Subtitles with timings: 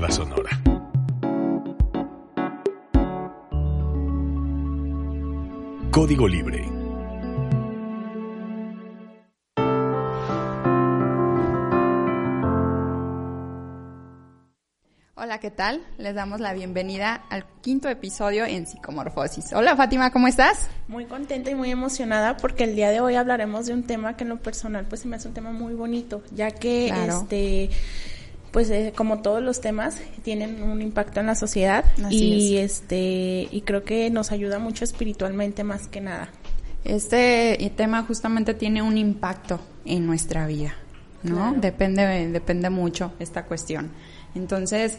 [0.00, 0.50] Narrativa sonora.
[5.90, 6.66] Código Libre.
[15.16, 15.82] Hola, ¿qué tal?
[15.98, 19.52] Les damos la bienvenida al quinto episodio en Psicomorfosis.
[19.52, 20.70] Hola, Fátima, ¿cómo estás?
[20.88, 24.24] Muy contenta y muy emocionada porque el día de hoy hablaremos de un tema que
[24.24, 27.68] en lo personal pues se me hace un tema muy bonito, ya que este
[28.52, 33.62] pues eh, como todos los temas tienen un impacto en la sociedad y este y
[33.62, 36.30] creo que nos ayuda mucho espiritualmente más que nada.
[36.84, 40.74] Este tema justamente tiene un impacto en nuestra vida,
[41.22, 41.52] ¿no?
[41.52, 43.90] Depende depende mucho esta cuestión.
[44.34, 44.96] Entonces,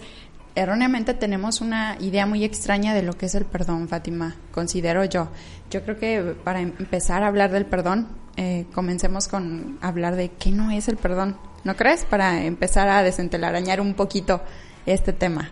[0.56, 5.30] erróneamente tenemos una idea muy extraña de lo que es el perdón, Fátima, considero yo.
[5.70, 10.52] Yo creo que para empezar a hablar del perdón, eh, comencemos con hablar de qué
[10.52, 12.06] no es el perdón, ¿no crees?
[12.06, 14.42] Para empezar a desentelarañar un poquito
[14.86, 15.52] este tema.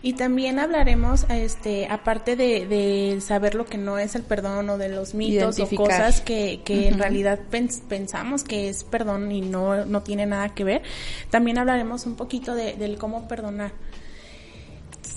[0.00, 4.88] Y también hablaremos, este, aparte de, saber lo que no es el perdón o de
[4.88, 7.40] los mitos o cosas que, en realidad
[7.88, 10.82] pensamos que es perdón y no, no tiene nada que ver,
[11.30, 13.72] también hablaremos un poquito de, del cómo perdonar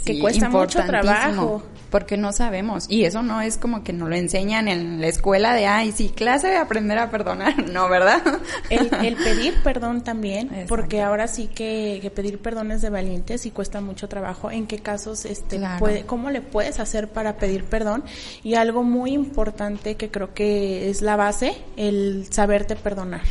[0.05, 1.63] que cuesta mucho trabajo.
[1.89, 2.85] Porque no sabemos.
[2.87, 6.07] Y eso no es como que nos lo enseñan en la escuela de, ay, sí,
[6.07, 7.51] clase de aprender a perdonar.
[7.71, 8.21] No, ¿verdad?
[8.69, 13.81] El, pedir perdón también, porque ahora sí que, pedir perdón es de valientes y cuesta
[13.81, 14.51] mucho trabajo.
[14.51, 18.03] ¿En qué casos, este, puede, cómo le puedes hacer para pedir perdón?
[18.43, 23.21] Y algo muy importante que creo que es la base, el saberte perdonar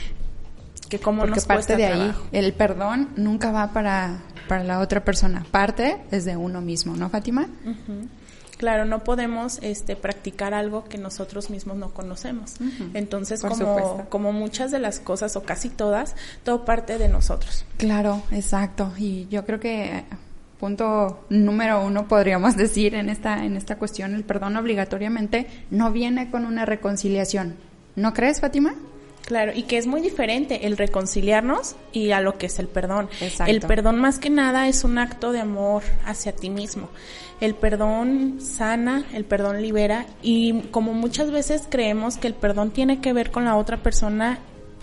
[0.91, 5.47] que cómo Porque parte de ahí, el perdón nunca va para para la otra persona.
[5.53, 7.47] Parte desde uno mismo, ¿no, Fátima?
[8.57, 12.57] Claro, no podemos este, practicar algo que nosotros mismos no conocemos.
[12.93, 17.65] Entonces, como, como muchas de las cosas, o casi todas, todo parte de nosotros.
[17.77, 18.93] Claro, exacto.
[18.99, 20.03] Y yo creo que
[20.59, 26.29] punto número uno podríamos decir en esta, en esta cuestión, el perdón obligatoriamente no viene
[26.29, 27.55] con una reconciliación.
[27.95, 28.75] ¿No crees, Fátima?
[29.27, 33.09] Claro, y que es muy diferente el reconciliarnos y a lo que es el perdón.
[33.47, 36.89] El perdón más que nada es un acto de amor hacia ti mismo.
[37.41, 43.01] El perdón sana, el perdón libera y como muchas veces creemos que el perdón tiene
[43.01, 44.41] que ver con la otra persona,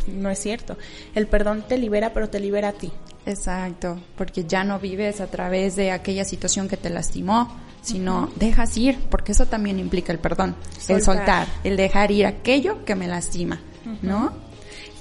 [0.07, 0.77] no es cierto.
[1.13, 2.91] El perdón te libera, pero te libera a ti.
[3.25, 8.77] Exacto, porque ya no vives a través de aquella situación que te lastimó, sino dejas
[8.77, 10.55] ir, porque eso también implica el perdón,
[10.87, 13.59] el soltar, el dejar ir aquello que me lastima.
[14.01, 14.33] ¿No?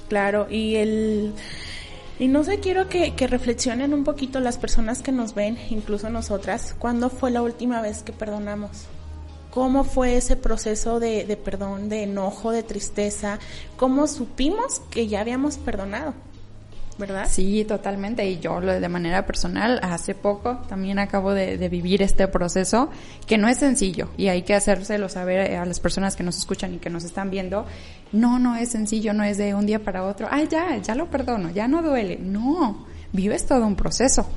[0.09, 1.33] Claro, y el...
[2.19, 6.75] Y no sé, quiero que, reflexionen un poquito las personas que nos ven, incluso nosotras,
[6.79, 8.85] ¿cuándo fue la última vez que perdonamos?
[9.51, 13.37] ¿Cómo fue ese proceso de, de perdón, de enojo, de tristeza?
[13.75, 16.13] ¿Cómo supimos que ya habíamos perdonado?
[16.97, 17.27] ¿Verdad?
[17.29, 18.27] Sí, totalmente.
[18.27, 22.89] Y yo de manera personal, hace poco también acabo de, vivir este proceso
[23.25, 26.75] que no es sencillo y hay que hacérselo saber a las personas que nos escuchan
[26.75, 27.65] y que nos están viendo.
[28.11, 31.09] No, no es sencillo, no es de un día para otro, ay, ya, ya lo
[31.09, 32.17] perdono, ya no duele.
[32.21, 34.27] No, vives todo un proceso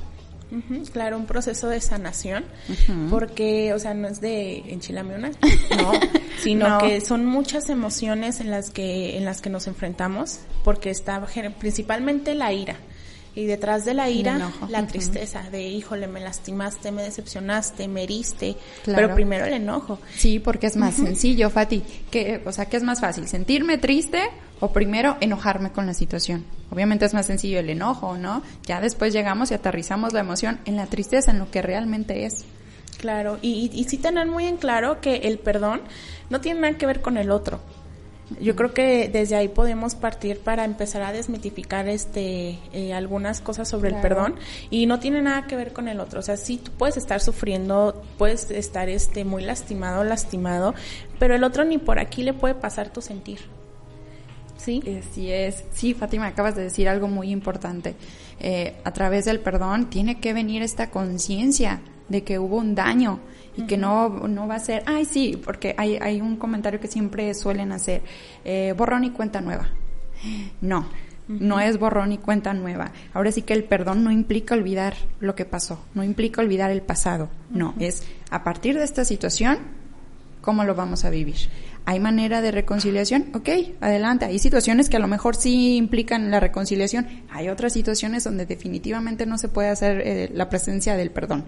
[0.91, 2.45] claro, un proceso de sanación,
[3.09, 5.29] porque, o sea, no es de enchilame una,
[5.77, 5.91] no,
[6.41, 11.25] sino que son muchas emociones en las que, en las que nos enfrentamos, porque está
[11.59, 12.77] principalmente la ira.
[13.33, 18.57] Y detrás de la ira, la tristeza de, híjole, me lastimaste, me decepcionaste, me heriste,
[18.83, 19.99] pero primero el enojo.
[20.17, 21.81] Sí, porque es más sencillo, Fati.
[22.09, 23.29] Que, o sea, ¿qué es más fácil?
[23.29, 24.21] ¿Sentirme triste
[24.59, 26.45] o primero enojarme con la situación?
[26.71, 28.43] Obviamente es más sencillo el enojo, ¿no?
[28.65, 32.43] Ya después llegamos y aterrizamos la emoción en la tristeza, en lo que realmente es.
[32.97, 35.81] Claro, y, y sí tener muy en claro que el perdón
[36.29, 37.61] no tiene nada que ver con el otro
[38.39, 43.67] yo creo que desde ahí podemos partir para empezar a desmitificar este eh, algunas cosas
[43.67, 44.35] sobre el perdón
[44.69, 46.19] y no tiene nada que ver con el otro.
[46.19, 50.73] O sea sí tú puedes estar sufriendo puedes estar este muy lastimado lastimado
[51.19, 53.39] pero el otro ni por aquí le puede pasar tu sentir.
[54.57, 54.81] Sí
[55.13, 55.63] sí es.
[55.71, 57.95] Sí Fátima acabas de decir algo muy importante.
[58.39, 63.19] Eh, a través del perdón tiene que venir esta conciencia de que hubo un daño
[63.57, 66.87] y que no, no va a ser, ay sí, porque hay, hay un comentario que
[66.87, 68.01] siempre suelen hacer,
[68.45, 69.69] eh, borrón y cuenta nueva.
[70.61, 70.87] No,
[71.27, 72.91] No es borrón y cuenta nueva.
[73.13, 76.81] Ahora sí que el perdón no implica olvidar lo que pasó, no implica olvidar el
[76.81, 77.29] pasado.
[77.49, 79.59] No, es a partir de esta situación,
[80.41, 81.49] ¿cómo lo vamos a vivir?
[81.85, 83.27] ¿Hay manera de reconciliación?
[83.33, 83.49] Ok,
[83.81, 84.25] adelante.
[84.25, 87.07] Hay situaciones que a lo mejor sí implican la reconciliación.
[87.31, 91.45] Hay otras situaciones donde definitivamente no se puede hacer eh, la presencia del perdón.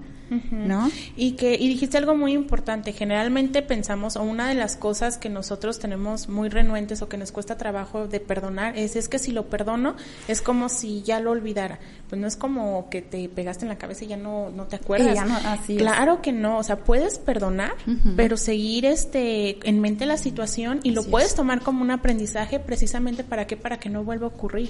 [0.52, 0.90] ¿No?
[1.16, 2.92] Y que y dijiste algo muy importante.
[2.92, 7.32] Generalmente pensamos, o una de las cosas que nosotros tenemos muy renuentes o que nos
[7.32, 9.96] cuesta trabajo de perdonar es, es que si lo perdono
[10.28, 11.78] es como si ya lo olvidara.
[12.14, 14.76] Pues no es como que te pegaste en la cabeza y ya no, no te
[14.76, 15.18] acuerdas.
[15.66, 16.60] claro que no.
[16.60, 17.74] O sea, puedes perdonar,
[18.16, 23.24] pero seguir este en mente las situación y lo puedes tomar como un aprendizaje precisamente
[23.24, 24.70] para que para que no vuelva a ocurrir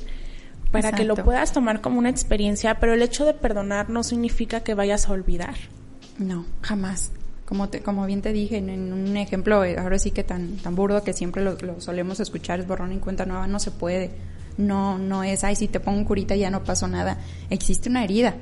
[0.72, 4.62] para que lo puedas tomar como una experiencia, pero el hecho de perdonar no significa
[4.62, 5.56] que vayas a olvidar.
[6.19, 7.12] No, jamás.
[7.44, 10.75] Como te, como bien te dije en, un ejemplo, eh, ahora sí que tan tan
[10.75, 14.12] burdo que siempre lo, solemos escuchar es borrón en cuenta nueva, no se puede.
[14.57, 17.17] No no es, ay, si te pongo curita ya no pasó nada.
[17.50, 18.35] Existe una herida.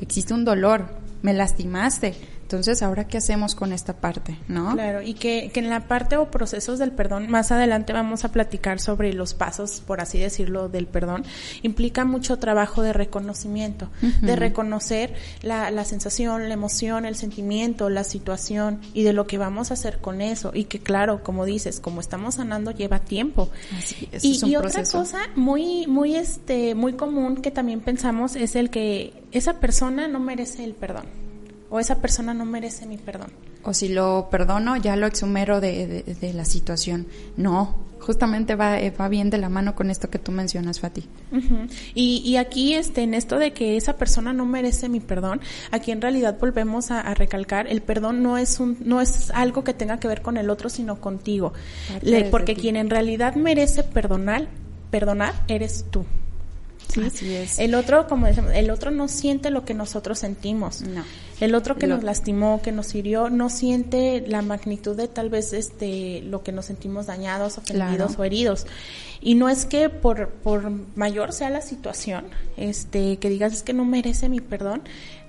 [0.00, 0.88] Existe un dolor.
[1.22, 2.14] Me lastimaste
[2.44, 4.38] entonces, ¿ahora qué hacemos con esta parte?
[4.48, 4.74] ¿No?
[4.74, 8.32] Claro, y que, que en la parte o procesos del perdón, más adelante vamos a
[8.32, 11.24] platicar sobre los pasos, por así decirlo, del perdón,
[11.62, 13.88] implica mucho trabajo de reconocimiento,
[14.20, 19.38] de reconocer la, la sensación, la emoción, el sentimiento, la situación y de lo que
[19.38, 20.50] vamos a hacer con eso.
[20.52, 23.48] Y que claro, como dices, como estamos sanando, lleva tiempo.
[23.78, 28.54] Así es, y, y otra cosa muy, muy, este, muy común que también pensamos es
[28.54, 31.23] el que esa persona no merece el perdón
[31.74, 33.32] o esa persona no merece mi perdón.
[33.64, 37.08] O si lo perdono, ya lo exhumero de, de, la situación.
[37.36, 41.08] No, justamente va, eh, va bien de la mano con esto que tú mencionas, Fati.
[41.92, 45.40] y, y, aquí, este, en esto de que esa persona no merece mi perdón,
[45.72, 49.74] aquí en realidad volvemos a, recalcar, el perdón no es un, no es algo que
[49.74, 51.54] tenga que ver con el otro, sino contigo.
[52.30, 54.46] porque quien en realidad merece perdonar,
[54.92, 56.04] perdonar eres tú.
[57.02, 57.58] Así es.
[57.58, 60.82] El otro, como decimos, el otro no siente lo que nosotros sentimos.
[60.82, 61.04] No.
[61.40, 65.52] El otro que nos lastimó, que nos hirió, no siente la magnitud de tal vez
[65.52, 68.66] este lo que nos sentimos dañados, ofendidos o heridos.
[69.20, 72.26] Y no es que por, por mayor sea la situación,
[72.56, 74.82] este, que digas es que no merece mi perdón,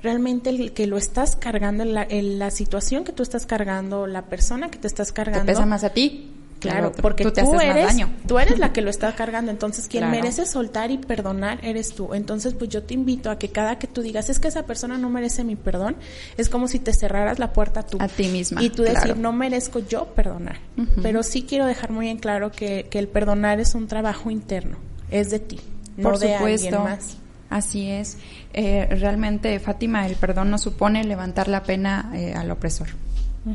[0.03, 4.69] realmente el que lo estás cargando, la, la situación que tú estás cargando, la persona
[4.69, 5.45] que te estás cargando.
[5.45, 6.34] Te pesa más a ti
[6.71, 7.95] Claro, porque tú, eres,
[8.27, 12.13] tú eres la que lo está cargando, entonces quien merece soltar y perdonar eres tú.
[12.13, 14.97] Entonces, pues yo te invito a que cada que tú digas, es que esa persona
[14.97, 15.95] no merece mi perdón,
[16.37, 17.97] es como si te cerraras la puerta tú.
[18.01, 18.61] A ti misma.
[18.61, 20.57] Y tú decir, no merezco yo perdonar.
[21.01, 24.77] Pero sí quiero dejar muy en claro que, que el perdonar es un trabajo interno,
[25.11, 25.59] es de ti,
[25.97, 26.67] no Por de supuesto.
[26.67, 27.17] alguien más.
[27.49, 28.17] Así es.
[28.53, 32.87] Eh, realmente, Fátima, el perdón no supone levantar la pena eh, al opresor.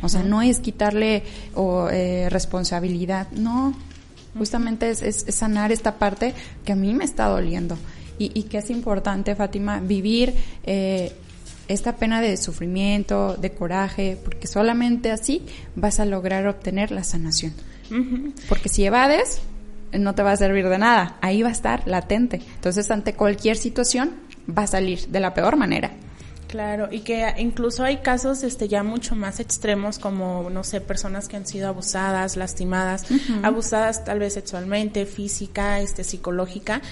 [0.03, 3.75] O sea, no es quitarle o, eh, responsabilidad, no.
[4.39, 6.35] Justamente es, es, sanar esta parte
[6.65, 7.77] que a mí me está doliendo.
[8.19, 11.13] Y, y que es importante, Fátima, vivir eh,
[11.69, 15.47] esta pena de sufrimiento, de coraje, porque solamente así
[15.77, 17.53] vas a lograr obtener la sanación.
[18.49, 19.41] Porque si evades,
[19.93, 21.17] no te va a servir de nada.
[21.21, 22.41] Ahí va a estar latente.
[22.55, 24.13] Entonces, ante cualquier situación,
[24.49, 25.91] va a salir de la peor manera.
[26.51, 31.29] Claro, y que incluso hay casos este ya mucho más extremos como no sé, personas
[31.29, 33.07] que han sido abusadas, lastimadas,
[33.45, 36.83] abusadas tal vez sexualmente, física, este psicológica.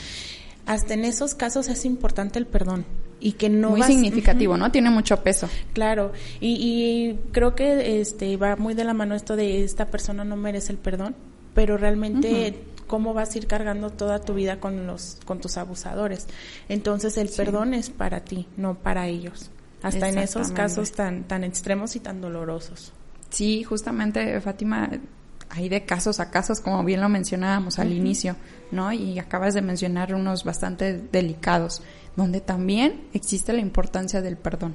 [0.64, 2.84] Hasta en esos casos es importante el perdón
[3.18, 4.70] y que no muy significativo, ¿no?
[4.70, 5.48] Tiene mucho peso.
[5.72, 10.24] Claro, y, y, creo que este va muy de la mano esto de esta persona
[10.24, 11.16] no merece el perdón,
[11.54, 12.54] pero realmente
[12.88, 16.26] cómo vas a ir cargando toda tu vida con los con tus abusadores.
[16.68, 19.50] Entonces el perdón es para ti, no para ellos.
[19.82, 22.92] Hasta en esos casos tan tan extremos y tan dolorosos.
[23.30, 24.90] Sí, justamente Fátima
[25.50, 28.36] hay de casos a casos, como bien lo mencionábamos al inicio,
[28.70, 28.92] ¿no?
[28.92, 31.82] Y acabas de mencionar unos bastante delicados,
[32.16, 34.74] donde también existe la importancia del perdón.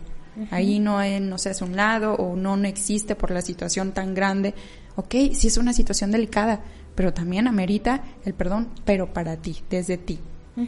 [0.50, 4.16] Ahí no, no se hace un lado o no, no existe por la situación tan
[4.16, 4.56] grande.
[4.96, 6.62] Ok, sí es una situación delicada,
[6.96, 10.20] pero también amerita el perdón, pero para ti, desde ti,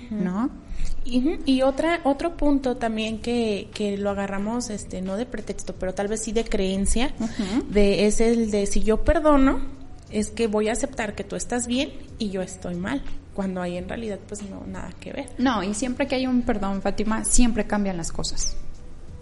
[0.10, 0.50] ¿no?
[1.04, 6.08] Y, otra otro punto también que, que lo agarramos este no de pretexto pero tal
[6.08, 7.14] vez sí de creencia
[7.70, 9.60] de es el de si yo perdono
[10.10, 13.04] es que voy a aceptar que tú estás bien y yo estoy mal
[13.36, 15.30] cuando hay en realidad pues no nada que ver.
[15.38, 18.56] No y siempre que hay un perdón Fátima siempre cambian las cosas.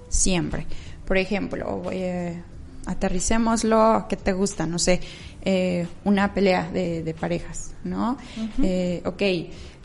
[0.08, 0.66] Siempre.
[1.06, 2.42] Por ejemplo eh,
[2.86, 5.02] aterricémoslo que te gusta no sé
[5.46, 8.18] eh, una pelea de, parejas, ¿no?
[8.62, 9.22] Eh, ok,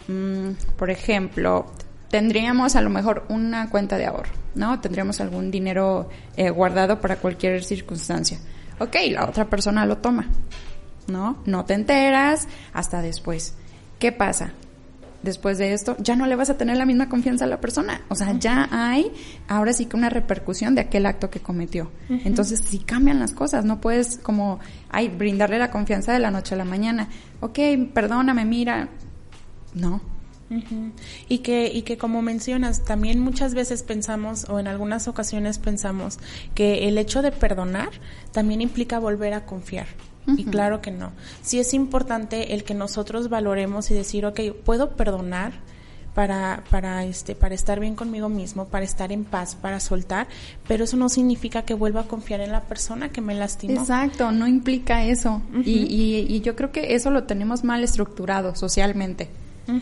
[0.08, 1.66] mm, por ejemplo,
[2.10, 4.80] tendríamos a lo mejor una cuenta de ahorro, ¿no?
[4.80, 8.38] Tendríamos algún dinero eh, guardado para cualquier circunstancia.
[8.78, 10.28] Ok, la otra persona lo toma,
[11.08, 11.38] ¿no?
[11.44, 13.54] No te enteras hasta después.
[13.98, 14.52] ¿Qué pasa?
[15.22, 18.02] Después de esto, ya no le vas a tener la misma confianza a la persona.
[18.08, 19.10] O sea, ya hay
[19.48, 21.90] ahora sí que una repercusión de aquel acto que cometió.
[22.08, 24.60] Entonces, si cambian las cosas, no puedes como,
[24.90, 27.08] ay, brindarle la confianza de la noche a la mañana.
[27.40, 27.58] Ok,
[27.92, 28.88] perdóname, mira.
[29.74, 30.00] No.
[31.28, 36.18] Y que, y que como mencionas, también muchas veces pensamos, o en algunas ocasiones pensamos,
[36.54, 37.90] que el hecho de perdonar
[38.32, 39.86] también implica volver a confiar.
[40.36, 41.12] Y claro que no.
[41.42, 45.52] Sí es importante el que nosotros valoremos y decir, ok, puedo perdonar
[46.18, 50.26] para, para, este, para estar bien conmigo mismo, para estar en paz, para soltar,
[50.66, 53.80] pero eso no significa que vuelva a confiar en la persona que me lastimó.
[53.80, 55.42] Exacto, no implica eso.
[55.64, 59.28] y, y, yo creo que eso lo tenemos mal estructurado socialmente,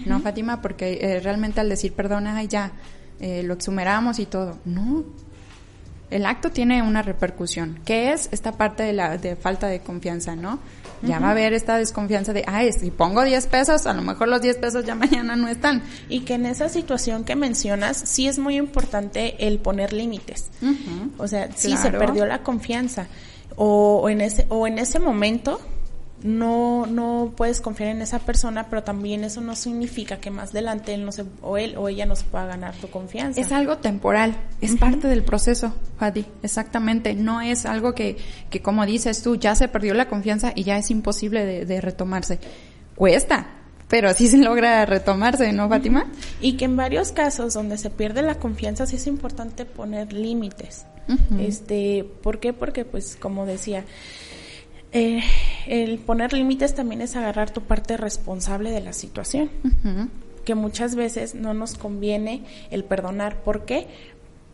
[0.05, 0.61] ¿no, Fátima?
[0.61, 2.73] Porque eh, realmente al decir perdona, ya,
[3.19, 4.59] eh, lo exhumeramos y todo.
[4.67, 5.05] No,
[6.11, 10.37] el acto tiene una repercusión, que es esta parte de la de falta de confianza,
[10.37, 10.61] ¿no?
[11.03, 14.29] Ya va a haber esta desconfianza de, ay, si pongo 10 pesos, a lo mejor
[14.29, 15.83] los 10 pesos ya mañana no están.
[16.09, 20.51] Y que en esa situación que mencionas, sí es muy importante el poner límites.
[21.19, 23.09] O sea, sí se perdió la confianza.
[23.57, 25.61] O, en ese, o en ese momento,
[26.27, 30.95] no, no puedes confiar en esa persona, pero también eso no significa que más adelante
[30.95, 33.41] él no se, o él o ella no se pueda ganar tu confianza.
[33.41, 37.15] Es algo temporal, es parte del proceso, Fadi, exactamente.
[37.15, 38.17] No es algo que,
[38.51, 41.81] que, como dices tú, ya se perdió la confianza y ya es imposible de, de
[41.81, 42.39] retomarse.
[42.95, 43.47] Cuesta,
[43.89, 46.07] pero sí se logra retomarse, ¿no, Fátima?
[46.41, 50.87] Y que en varios casos donde se pierde la confianza sí es importante poner límites.
[51.39, 52.53] Este, ¿por qué?
[52.53, 53.85] Porque pues como decía,
[54.97, 55.23] eh,
[55.67, 59.51] el poner límites también es agarrar tu parte responsable de la situación.
[60.45, 63.43] Que muchas veces no nos conviene el perdonar.
[63.43, 63.87] ¿Por qué?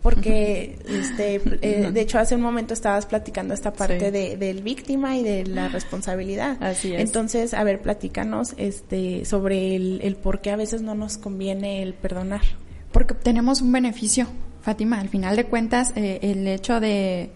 [0.03, 5.17] Porque, este, eh, de hecho, hace un momento estabas platicando esta parte de, del víctima
[5.17, 6.57] y de la responsabilidad.
[6.61, 7.01] Así es.
[7.01, 11.83] Entonces, a ver, platícanos, este, sobre el, el por qué a veces no nos conviene
[11.83, 12.43] el perdonar.
[12.91, 14.27] Porque tenemos un beneficio,
[14.61, 15.01] Fátima.
[15.01, 17.31] Al final de cuentas, eh, el hecho de,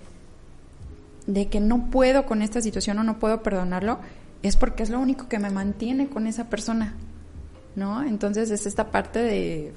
[1.27, 3.99] de que no puedo con esta situación o no puedo perdonarlo,
[4.43, 6.95] es porque es lo único que me mantiene con esa persona,
[7.75, 8.03] ¿no?
[8.03, 9.73] Entonces es esta parte de,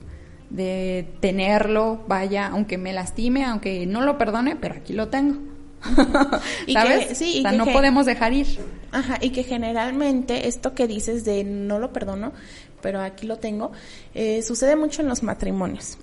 [0.49, 5.37] de tenerlo, vaya, aunque me lastime, aunque no lo perdone, pero aquí lo tengo.
[6.73, 7.17] ¿Sabes?
[7.17, 8.47] sí, o sea, no podemos dejar ir.
[8.91, 12.33] Ajá, y que generalmente esto que dices de no lo perdono,
[12.81, 13.71] pero aquí lo tengo,
[14.13, 15.97] eh, sucede mucho en los matrimonios.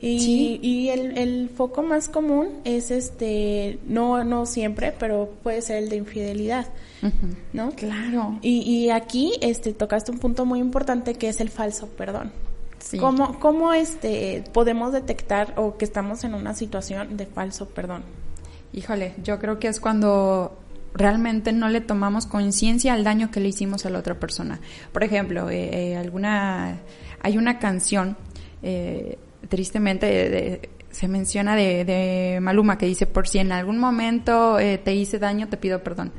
[0.00, 5.82] Y, y el, el, foco más común es este, no, no siempre, pero puede ser
[5.82, 6.66] el de infidelidad,
[7.52, 7.70] ¿no?
[7.72, 8.38] Claro.
[8.42, 12.32] Y, y aquí este, tocaste un punto muy importante que es el falso perdón.
[12.78, 12.98] Sí.
[12.98, 18.04] ¿Cómo, ¿Cómo este, podemos detectar o que estamos en una situación de falso perdón?
[18.72, 20.56] Híjole, yo creo que es cuando
[20.96, 24.60] realmente no le tomamos conciencia al daño que le hicimos a la otra persona.
[24.92, 26.80] Por ejemplo, eh, eh, alguna
[27.20, 28.16] hay una canción,
[28.62, 34.94] eh, tristemente se menciona de, de, Maluma que dice, por si en algún momento te
[34.94, 36.12] hice daño, te pido perdón.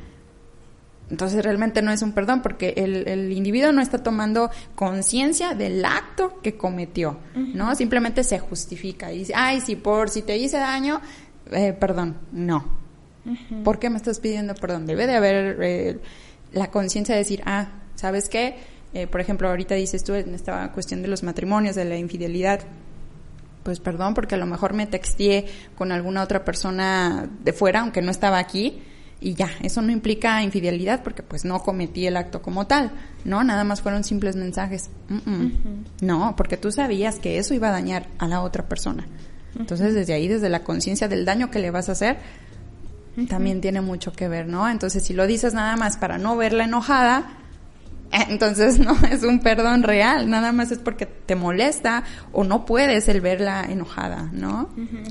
[1.10, 5.84] Entonces realmente no es un perdón porque el, el individuo no está tomando conciencia del
[5.84, 7.74] acto que cometió, ¿no?
[7.74, 11.00] Simplemente se justifica y dice, ay, si por si te hice daño,
[11.80, 12.18] perdón.
[12.30, 12.77] No,
[13.64, 14.86] ¿Por qué me estás pidiendo perdón?
[14.86, 15.98] Debe de haber eh,
[16.52, 18.56] la conciencia de decir, ah, ¿sabes qué?
[18.94, 22.60] Eh, por ejemplo, ahorita dices tú en esta cuestión de los matrimonios, de la infidelidad,
[23.62, 28.00] pues perdón porque a lo mejor me texteé con alguna otra persona de fuera, aunque
[28.00, 28.80] no estaba aquí,
[29.20, 32.92] y ya, eso no implica infidelidad porque pues no cometí el acto como tal,
[33.24, 33.42] ¿no?
[33.42, 34.90] Nada más fueron simples mensajes.
[36.00, 39.08] No, porque tú sabías que eso iba a dañar a la otra persona.
[39.58, 42.18] Entonces, desde ahí, desde la conciencia del daño que le vas a hacer,
[43.26, 44.68] también tiene mucho que ver, ¿no?
[44.68, 47.30] Entonces, si lo dices nada más para no verla enojada,
[48.28, 53.08] entonces no es un perdón real, nada más es porque te molesta o no puedes
[53.08, 54.70] el verla enojada, ¿no?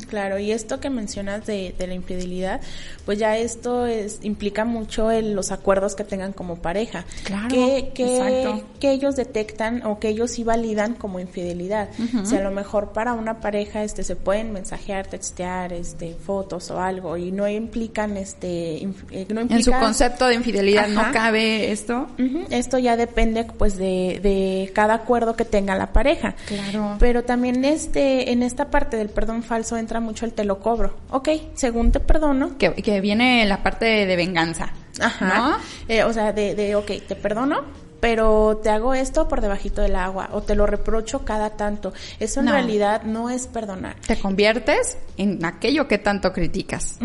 [0.09, 2.61] claro, y esto que mencionas de, de, la infidelidad,
[3.05, 7.05] pues ya esto es, implica mucho en los acuerdos que tengan como pareja.
[7.23, 11.89] Claro, que, que, que ellos detectan o que ellos sí validan como infidelidad.
[12.21, 16.71] O sea, a lo mejor para una pareja este se pueden mensajear, textear, este fotos
[16.71, 18.77] o algo y no implican este
[19.11, 22.07] eh, no en su concepto de infidelidad no cabe esto.
[22.49, 26.35] Esto ya ya depende pues de, de cada acuerdo que tenga la pareja.
[26.45, 26.95] Claro.
[26.99, 30.95] Pero también este, en esta parte del perdón falso entra mucho el te lo cobro.
[31.09, 32.57] Ok, según te perdono.
[32.57, 34.71] Que, que viene la parte de, venganza.
[35.01, 35.59] Ajá.
[35.89, 37.63] Eh, o sea, de, de, ok, te perdono,
[37.99, 41.93] pero te hago esto por debajito del agua o te lo reprocho cada tanto.
[42.19, 43.95] Eso en realidad no es perdonar.
[44.05, 46.99] Te conviertes en aquello que tanto criticas.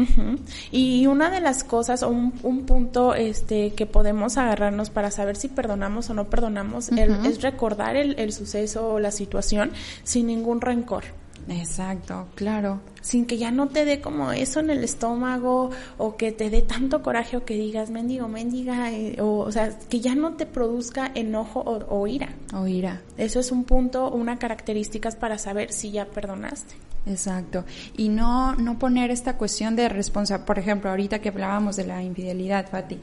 [0.71, 2.33] Y una de las cosas o un,
[2.67, 8.19] punto este que podemos agarrarnos para saber si perdonamos o no perdonamos es recordar el,
[8.19, 9.73] el suceso o la situación
[10.05, 11.22] sin ningún rencor.
[11.49, 12.81] Exacto, claro.
[13.01, 16.63] Sin que ya no te dé como eso en el estómago o que te dé
[16.63, 20.47] tanto coraje o que digas mendigo, mendiga, eh, o, o sea, que ya no te
[20.47, 22.29] produzca enojo o, ira.
[22.55, 23.03] O ira.
[23.17, 26.75] Eso es un punto, una característica para saber si ya perdonaste.
[27.07, 27.65] Exacto.
[27.97, 30.47] Y no, no poner esta cuestión de responsabilidad.
[30.47, 32.99] Por ejemplo, ahorita que hablábamos de la infidelidad, Fati.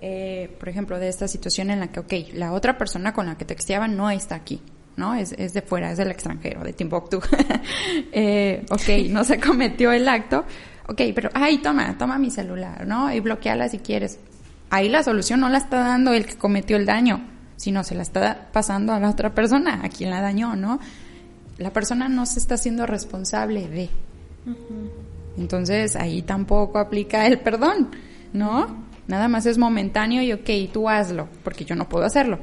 [0.00, 3.36] Eh, por ejemplo, de esta situación en la que, ok, la otra persona con la
[3.36, 4.60] que texteaba no está aquí
[4.98, 5.14] ¿no?
[5.14, 7.20] Es, es de fuera, es del extranjero, de Timbuktu.
[8.12, 10.44] eh, ok, no se cometió el acto.
[10.88, 13.12] Ok, pero, ay, toma, toma mi celular, ¿no?
[13.12, 14.18] Y bloqueala si quieres.
[14.70, 17.24] Ahí la solución no la está dando el que cometió el daño,
[17.56, 20.80] sino se la está pasando a la otra persona, a quien la dañó, ¿no?
[21.58, 23.90] La persona no se está haciendo responsable de.
[25.38, 27.90] Entonces ahí tampoco aplica el perdón,
[28.32, 28.88] ¿no?
[29.06, 32.38] Nada más es momentáneo y ok, tú hazlo, porque yo no puedo hacerlo.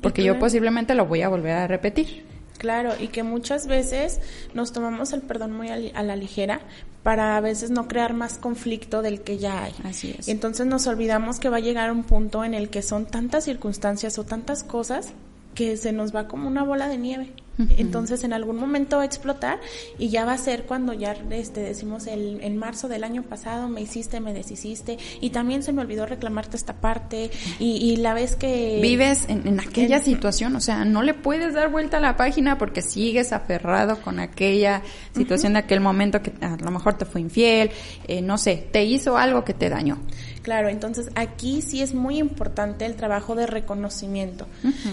[0.00, 2.24] Porque yo posiblemente lo voy a volver a repetir.
[2.58, 4.20] Claro, y que muchas veces
[4.52, 6.60] nos tomamos el perdón muy a la ligera
[7.02, 9.72] para a veces no crear más conflicto del que ya hay.
[9.82, 10.28] Así es.
[10.28, 13.44] Y entonces nos olvidamos que va a llegar un punto en el que son tantas
[13.44, 15.12] circunstancias o tantas cosas
[15.54, 17.32] que se nos va como una bola de nieve.
[17.76, 19.60] Entonces en algún momento va a explotar
[19.98, 23.68] y ya va a ser cuando ya este, decimos el, en marzo del año pasado
[23.68, 28.36] me hiciste, me deshiciste y también se me olvidó reclamarte esta parte y, la vez
[28.36, 28.78] que...
[28.80, 32.82] Vives en, aquella situación, o sea, no le puedes dar vuelta a la página porque
[32.82, 34.82] sigues aferrado con aquella
[35.14, 37.70] situación de aquel momento que a lo mejor te fue infiel,
[38.08, 39.98] eh, no sé, te hizo algo que te dañó.
[40.42, 44.46] Claro, entonces aquí sí es muy importante el trabajo de reconocimiento,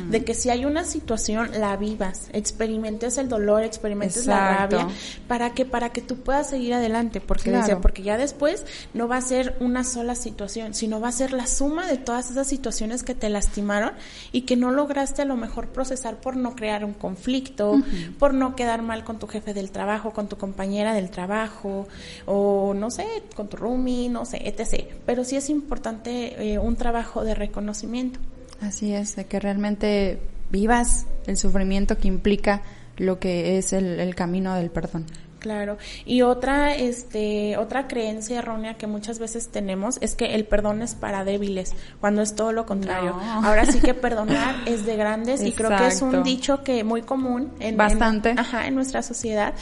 [0.10, 4.88] de que si hay una situación, la vivas, experimentes el dolor, experimentes la rabia,
[5.28, 9.22] para que, para que tú puedas seguir adelante, porque porque ya después no va a
[9.22, 13.16] ser una sola situación, sino va a ser la suma de todas esas situaciones que
[13.16, 13.92] te lastimaron
[14.32, 17.82] y que no lograste a lo mejor procesar por no crear un conflicto,
[18.20, 21.88] por no quedar mal con tu jefe del trabajo, con tu compañera del trabajo,
[22.26, 24.86] o no sé, con tu roomie, no sé, etc.
[25.06, 28.20] Pero sí es importante eh, un trabajo de reconocimiento.
[28.62, 30.20] Así es, de que realmente
[30.50, 32.62] vivas el sufrimiento que implica
[32.98, 35.06] lo que es el, camino del perdón.
[35.40, 35.78] Claro.
[36.04, 40.96] Y otra, este, otra creencia errónea que muchas veces tenemos es que el perdón es
[40.96, 43.16] para débiles, cuando es todo lo contrario.
[43.22, 47.04] Ahora sí que perdonar es de grandes y creo que es un dicho que muy
[47.04, 48.34] común en, Bastante.
[48.36, 49.54] ajá, en nuestra sociedad.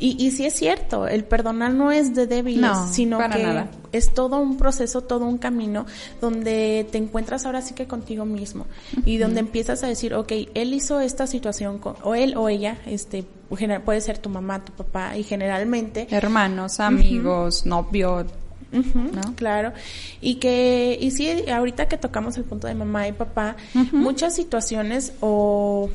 [0.00, 4.38] Y, y sí es cierto, el perdonar no es de débiles, sino que es todo
[4.38, 5.84] un proceso, todo un camino
[6.20, 8.66] donde te encuentras ahora sí que contigo mismo
[9.04, 12.78] y donde empiezas a decir, ok, él hizo esta situación, con, o él o ella,
[12.86, 13.24] este,
[13.84, 16.08] puede ser tu mamá, tu papá y generalmente...
[16.10, 18.24] Hermanos, amigos, novio,
[18.72, 19.34] ¿No?
[19.34, 19.72] Claro.
[20.20, 23.56] Y que, y sí, ahorita que tocamos el punto de mamá y papá,
[23.92, 25.90] muchas situaciones o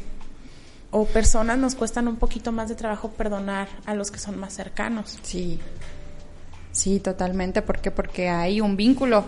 [0.97, 4.53] o personas nos cuestan un poquito más de trabajo perdonar a los que son más
[4.53, 5.19] cercanos.
[5.23, 5.59] Sí,
[6.71, 7.61] sí, totalmente.
[7.61, 7.91] ¿Por qué?
[7.91, 9.25] Porque hay un vínculo,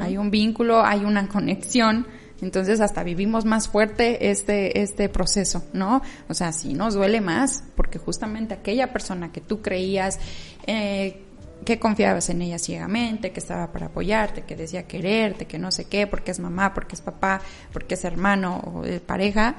[0.00, 2.04] hay un vínculo, hay una conexión.
[2.40, 6.02] Entonces hasta vivimos más fuerte este, este proceso, ¿no?
[6.28, 10.18] O sea, sí nos duele más porque justamente aquella persona que tú creías
[10.66, 11.22] eh,
[11.64, 15.84] que confiabas en ella ciegamente, que estaba para apoyarte, que decía quererte, que no sé
[15.84, 17.40] qué, porque es mamá, porque es papá,
[17.72, 19.56] porque es hermano o pareja,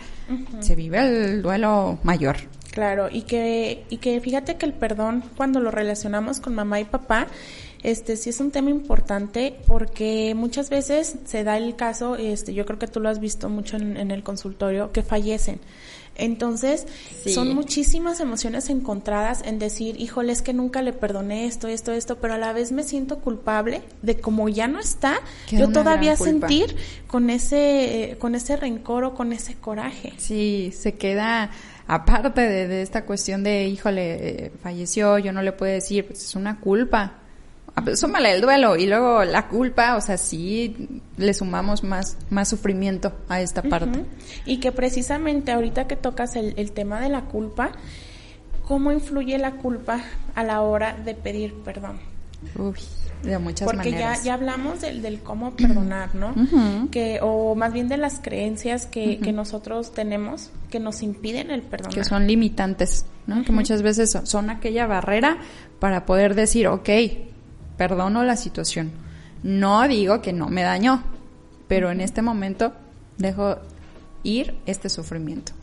[0.59, 2.37] se vive el duelo mayor.
[2.71, 6.85] Claro, y que, y que fíjate que el perdón, cuando lo relacionamos con mamá y
[6.85, 7.27] papá,
[7.83, 12.65] este sí es un tema importante porque muchas veces se da el caso, este, yo
[12.65, 15.59] creo que tú lo has visto mucho en, en el consultorio, que fallecen.
[16.15, 16.85] Entonces,
[17.25, 22.17] son muchísimas emociones encontradas en decir, híjole, es que nunca le perdoné esto, esto, esto,
[22.19, 26.75] pero a la vez me siento culpable de como ya no está, yo todavía sentir
[27.07, 30.13] con ese, con ese rencor o con ese coraje.
[30.17, 31.49] Sí, se queda
[31.87, 36.23] aparte de, de esta cuestión de, híjole, eh, falleció, yo no le puedo decir, pues
[36.23, 37.22] es una culpa
[37.95, 43.13] súmale el duelo y luego la culpa, o sea, sí le sumamos más, más sufrimiento
[43.29, 44.05] a esta parte.
[44.45, 47.71] Y que precisamente ahorita que tocas el, el tema de la culpa,
[48.67, 50.01] ¿cómo influye la culpa
[50.35, 51.99] a la hora de pedir perdón?
[52.57, 52.75] Uy,
[53.23, 54.19] de muchas Porque maneras.
[54.19, 56.35] ya, ya hablamos del, del cómo perdonar, ¿no?
[56.91, 61.61] que, o más bien de las creencias que, que nosotros tenemos que nos impiden el
[61.61, 61.95] perdonar.
[61.95, 63.43] Que son limitantes, ¿no?
[63.45, 65.37] Que muchas veces son, son aquella barrera
[65.79, 66.89] para poder decir, ok,
[67.77, 68.91] perdono la situación.
[69.43, 71.03] No digo que no me dañó,
[71.67, 72.73] pero en este momento
[73.17, 73.57] dejo
[74.23, 75.53] ir este sufrimiento.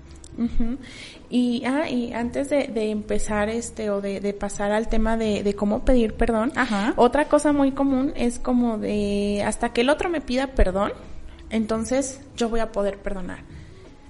[1.29, 5.43] Y, ah, y antes de, de empezar este o de, de pasar al tema de,
[5.43, 6.95] de cómo pedir perdón, Ajá.
[6.97, 10.93] otra cosa muy común es como de hasta que el otro me pida perdón,
[11.51, 13.41] entonces yo voy a poder perdonar.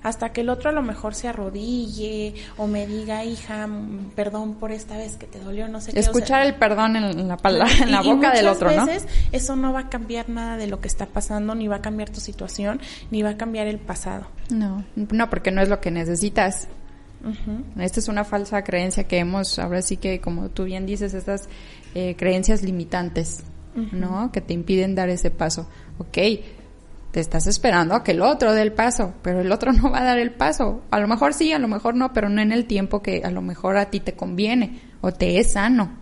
[0.03, 3.69] Hasta que el otro a lo mejor se arrodille o me diga, hija,
[4.17, 5.99] perdón por esta vez que te dolió, no sé qué.
[6.01, 8.71] o sea, Escuchar el perdón en la, pala- en la y- y boca del otro,
[8.71, 8.87] ¿no?
[9.33, 12.09] eso no va a cambiar nada de lo que está pasando, ni va a cambiar
[12.11, 14.27] tu situación, ni va a cambiar el pasado.
[14.49, 16.69] No, no, porque no es lo que necesitas.
[17.79, 21.49] Esta es una falsa creencia que hemos, ahora sí que, como tú bien dices, estas
[21.95, 23.43] eh, creencias limitantes,
[23.93, 24.33] ¿no?
[24.33, 25.69] Que te impiden dar ese paso.
[25.99, 26.17] Ok,
[27.11, 30.01] te estás esperando a que el otro dé el paso, pero el otro no va
[30.01, 30.83] a dar el paso.
[30.91, 33.31] A lo mejor sí, a lo mejor no, pero no en el tiempo que a
[33.31, 35.99] lo mejor a ti te conviene o te es sano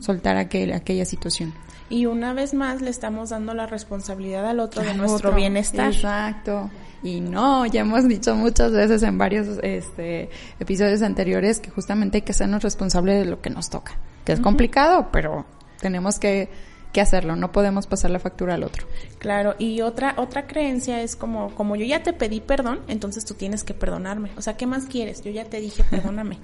[0.00, 1.54] soltar aquel, aquella situación.
[1.88, 5.38] Y una vez más le estamos dando la responsabilidad al otro de Al nuestro otro.
[5.38, 5.92] bienestar.
[5.92, 6.68] Exacto.
[7.02, 10.28] Y no, ya hemos dicho muchas veces en varios este,
[10.58, 13.96] episodios anteriores que justamente hay que hacernos responsables de lo que nos toca.
[14.24, 15.46] Que es complicado, pero
[15.80, 16.48] tenemos que,
[16.96, 17.36] que hacerlo.
[17.36, 18.86] No podemos pasar la factura al otro.
[19.18, 23.34] Claro, y otra otra creencia es como como yo ya te pedí perdón, entonces tú
[23.34, 24.30] tienes que perdonarme.
[24.38, 25.22] O sea, ¿qué más quieres?
[25.22, 26.38] Yo ya te dije, perdóname.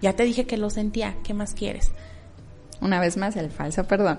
[0.00, 1.90] Ya te dije que lo sentía, ¿qué más quieres?
[2.80, 4.18] Una vez más, el falso perdón.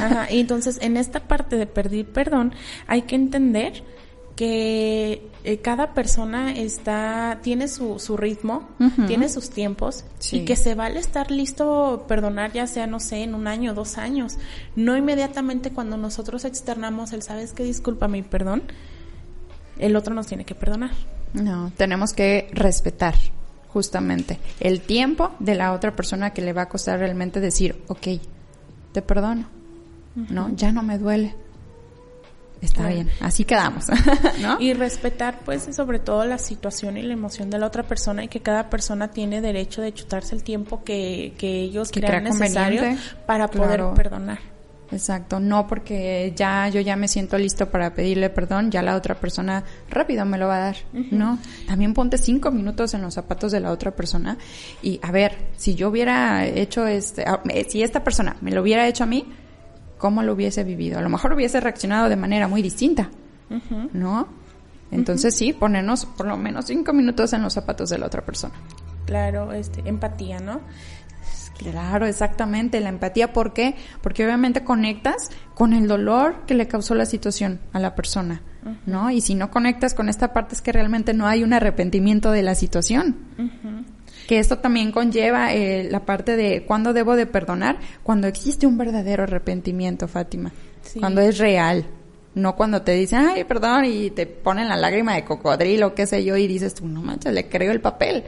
[0.00, 2.54] Ajá, y entonces en esta parte de pedir perdón
[2.86, 3.82] hay que entender
[4.36, 8.68] que eh, cada persona está tiene su, su ritmo,
[9.06, 10.38] tiene sus tiempos Sí.
[10.38, 13.96] y que se vale estar listo perdonar ya sea no sé en un año, dos
[13.98, 14.36] años,
[14.74, 18.62] no inmediatamente cuando nosotros externamos el sabes que disculpa mi perdón,
[19.78, 20.90] el otro nos tiene que perdonar.
[21.32, 23.14] No, tenemos que respetar
[23.68, 28.06] justamente el tiempo de la otra persona que le va a costar realmente decir, ok,
[28.92, 29.46] te perdono,
[30.14, 30.54] ¿no?
[30.54, 31.34] Ya no me duele.
[32.64, 32.94] Está Claro.
[32.94, 33.84] bien, así quedamos,
[34.40, 34.60] ¿no?
[34.60, 38.28] Y respetar, pues, sobre todo la situación y la emoción de la otra persona y
[38.28, 42.32] que cada persona tiene derecho de chutarse el tiempo que, que ellos Que crean crea
[42.34, 42.82] necesario
[43.26, 43.94] para poder Claro.
[43.94, 44.38] perdonar.
[44.92, 49.14] Exacto, no porque ya yo ya me siento listo para pedirle perdón, ya la otra
[49.16, 51.38] persona rápido me lo va a dar, ¿no?
[51.66, 54.36] También ponte cinco minutos en los zapatos de la otra persona
[54.82, 58.86] y a ver, si yo hubiera hecho este, eh, si esta persona me lo hubiera
[58.86, 59.26] hecho a mí,
[59.98, 60.98] ¿cómo lo hubiese vivido?
[60.98, 63.10] A lo mejor hubiese reaccionado de manera muy distinta.
[63.92, 64.28] ¿no?
[64.90, 68.54] Entonces sí, ponernos por lo menos cinco minutos en los zapatos de la otra persona.
[69.06, 70.60] Claro, este, empatía, ¿no?
[71.58, 73.76] Claro, exactamente, la empatía, ¿por qué?
[74.02, 78.42] Porque obviamente conectas con el dolor que le causó la situación a la persona,
[78.86, 79.10] ¿no?
[79.10, 82.42] Y si no conectas con esta parte es que realmente no hay un arrepentimiento de
[82.42, 83.16] la situación.
[84.26, 88.78] Que esto también conlleva eh, la parte de cuándo debo de perdonar, cuando existe un
[88.78, 91.00] verdadero arrepentimiento, Fátima, Sí.
[91.00, 91.84] cuando es real.
[92.34, 96.24] No cuando te dicen, ay, perdón, y te ponen la lágrima de cocodrilo, qué sé
[96.24, 98.24] yo, y dices tú, no manches, le creo el papel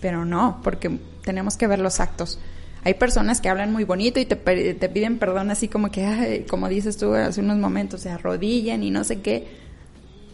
[0.00, 2.38] pero no, porque tenemos que ver los actos.
[2.82, 6.44] Hay personas que hablan muy bonito y te, te piden perdón así como que, ay,
[6.46, 9.46] como dices tú hace unos momentos, se arrodillan y no sé qué,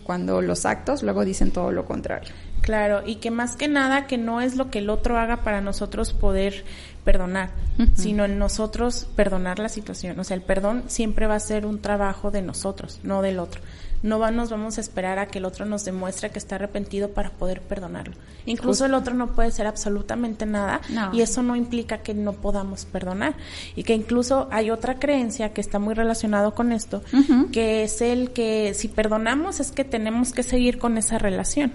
[0.03, 2.33] cuando los actos luego dicen todo lo contrario.
[2.63, 5.61] Claro, y que más que nada que no es lo que el otro haga para
[5.61, 6.65] nosotros poder
[7.05, 7.51] perdonar,
[7.95, 10.19] sino en nosotros perdonar la situación.
[10.21, 13.63] O sea, el perdón siempre va a ser un trabajo de nosotros, no del otro.
[14.03, 17.11] No va, nos vamos a esperar a que el otro nos demuestre que está arrepentido
[17.11, 18.15] para poder perdonarlo.
[18.47, 21.11] Incluso el otro no puede ser absolutamente nada No.
[21.15, 23.35] y eso no implica que no podamos perdonar.
[23.77, 27.03] Y que incluso hay otra creencia que está muy relacionado con esto,
[27.53, 31.73] que es el que si perdonamos es que tenemos que seguir con esa relación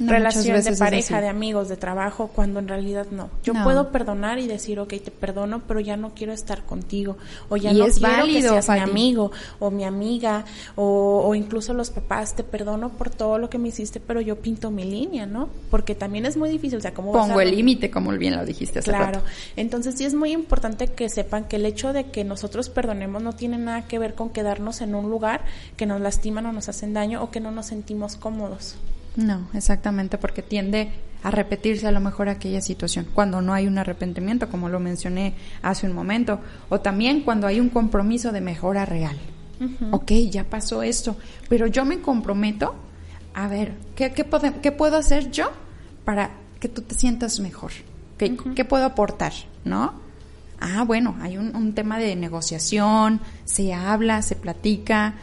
[0.00, 3.30] No, relación de pareja, de amigos, de trabajo, cuando en realidad no.
[3.42, 3.64] Yo No.
[3.64, 7.16] puedo perdonar y decir, ok, te perdono, pero ya no quiero estar contigo,
[7.48, 10.44] o ya Y no es quiero válido, que seas mi amigo, o mi amiga,
[10.76, 14.36] o, o incluso los papás, te perdono por todo lo que me hiciste, pero yo
[14.36, 15.48] pinto mi línea, ¿no?
[15.70, 18.36] Porque también es muy difícil, o sea, ¿cómo vas Pongo a- el límite, como bien
[18.36, 19.22] lo dijiste hace Claro, rato.
[19.56, 23.32] entonces sí es muy importante que sepan que el hecho de que nosotros perdonemos no
[23.32, 25.40] tiene nada que ver con quedarnos en un lugar
[25.76, 28.76] que nos lastiman o nos hacen daño o que no nos sentimos cómodos.
[29.16, 30.90] No, exactamente, porque tiende
[31.22, 35.34] a repetirse a lo mejor aquella situación, cuando no hay un arrepentimiento, como lo mencioné
[35.62, 39.16] hace un momento, o también cuando hay un compromiso de mejora real.
[39.90, 41.16] Ok, ya pasó esto,
[41.48, 42.76] pero yo me comprometo
[43.34, 45.50] a ver, ¿qué, qué, pode- qué puedo hacer yo
[46.04, 47.72] para que tú te sientas mejor?
[48.16, 49.32] ¿Qué, qué puedo aportar?
[49.64, 49.94] ¿No?
[50.60, 55.14] Ah, bueno, hay un, un tema de negociación, se habla, se platica,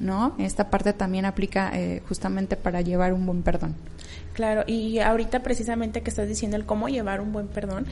[0.00, 0.34] ¿no?
[0.38, 3.76] Esta parte también aplica eh, justamente para llevar un buen perdón.
[4.40, 7.84] Claro, y ahorita precisamente que estás diciendo el cómo llevar un buen perdón,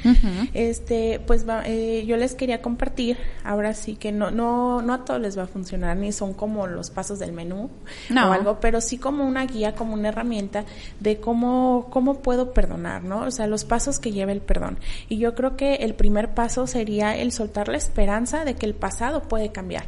[0.55, 5.21] este, pues eh, yo les quería compartir, ahora sí que no, no, no a todos
[5.21, 7.69] les va a funcionar, ni son como los pasos del menú
[8.11, 10.65] o algo, pero sí como una guía, como una herramienta
[11.01, 13.25] de cómo, cómo puedo perdonar, ¿no?
[13.27, 14.79] O sea, los pasos que lleva el perdón.
[15.11, 18.73] Y yo creo que el primer paso sería el soltar la esperanza de que el
[18.73, 19.85] pasado puede cambiar,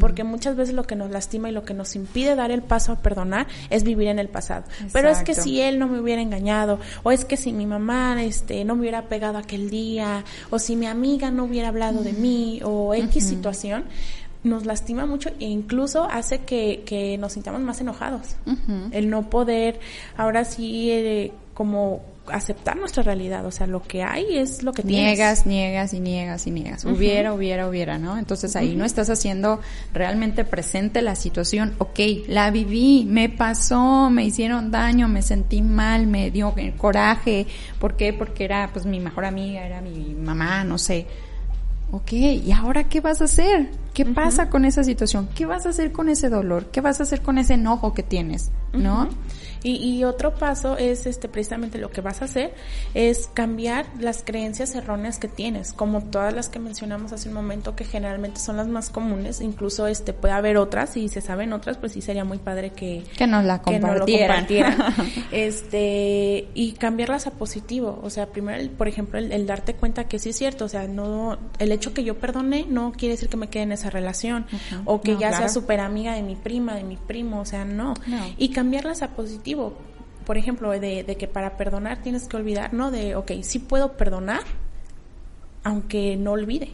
[0.00, 2.90] porque muchas veces lo que nos lastima y lo que nos impide dar el paso
[2.90, 4.64] a perdonar es vivir en el pasado.
[4.92, 8.22] Pero es que si él no me hubiera engañado, o es que si mi mamá
[8.22, 12.12] este, no me hubiera pegado aquel día, o si mi amiga no hubiera hablado de
[12.12, 13.84] mí, o X situación,
[14.42, 18.36] nos lastima mucho e incluso hace que, que nos sintamos más enojados.
[18.90, 19.80] El no poder,
[20.16, 24.82] ahora sí, eh, como aceptar nuestra realidad, o sea, lo que hay es lo que
[24.82, 26.84] niegas, niegas y niegas y niegas.
[26.84, 28.18] Hubiera, hubiera, hubiera, ¿no?
[28.18, 29.60] Entonces ahí no estás haciendo
[29.92, 31.74] realmente presente la situación.
[31.78, 37.46] Ok, la viví, me pasó, me hicieron daño, me sentí mal, me dio coraje.
[37.78, 38.12] ¿Por qué?
[38.12, 41.06] Porque era pues mi mejor amiga, era mi mamá, no sé.
[41.92, 43.68] Ok, ¿y ahora qué vas a hacer?
[43.92, 45.28] ¿Qué pasa con esa situación?
[45.34, 46.66] ¿Qué vas a hacer con ese dolor?
[46.70, 48.52] ¿Qué vas a hacer con ese enojo que tienes?
[48.72, 49.08] ¿No?
[49.62, 52.54] Y, y, otro paso es este precisamente lo que vas a hacer
[52.94, 57.76] es cambiar las creencias erróneas que tienes, como todas las que mencionamos hace un momento
[57.76, 61.76] que generalmente son las más comunes, incluso este puede haber otras y se saben otras,
[61.76, 64.46] pues sí sería muy padre que que nos la compartieran.
[65.30, 70.30] este y cambiarlas a positivo, o sea, primero por ejemplo el, darte cuenta que sí
[70.30, 73.48] es cierto, o sea, no el hecho que yo perdone no quiere decir que me
[73.48, 74.46] quede en esa relación
[74.84, 77.94] o que ya sea súper amiga de mi prima, de mi primo, o sea, no.
[78.38, 79.49] Y cambiarlas a positivo
[80.24, 82.90] por ejemplo, de, que para perdonar tienes que olvidar, ¿no?
[82.90, 84.42] De, ok, sí puedo perdonar,
[85.64, 86.70] aunque no olvide.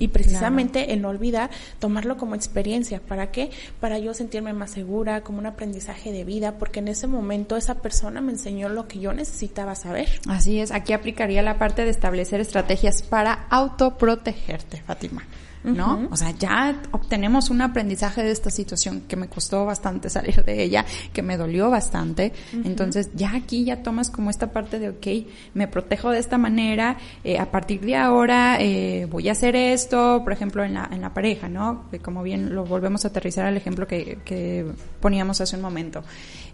[0.00, 3.00] Y precisamente el no olvidar, tomarlo como experiencia.
[3.00, 3.50] ¿Para qué?
[3.80, 7.76] Para yo sentirme más segura, como un aprendizaje de vida, porque en ese momento esa
[7.82, 10.20] persona me enseñó lo que yo necesitaba saber.
[10.28, 15.24] Así es, aquí aplicaría la parte de establecer estrategias para autoprotegerte, Fátima.
[15.64, 16.08] ¿No?
[16.10, 20.62] O sea, ya obtenemos un aprendizaje de esta situación que me costó bastante salir de
[20.62, 22.32] ella, que me dolió bastante.
[22.52, 26.96] Entonces, ya aquí ya tomas como esta parte de, ok, me protejo de esta manera,
[27.24, 31.00] eh, a partir de ahora eh, voy a hacer esto, por ejemplo, en la, en
[31.00, 31.84] la pareja, ¿no?
[32.02, 34.66] como bien lo volvemos a aterrizar al ejemplo que, que
[35.00, 36.02] poníamos hace un momento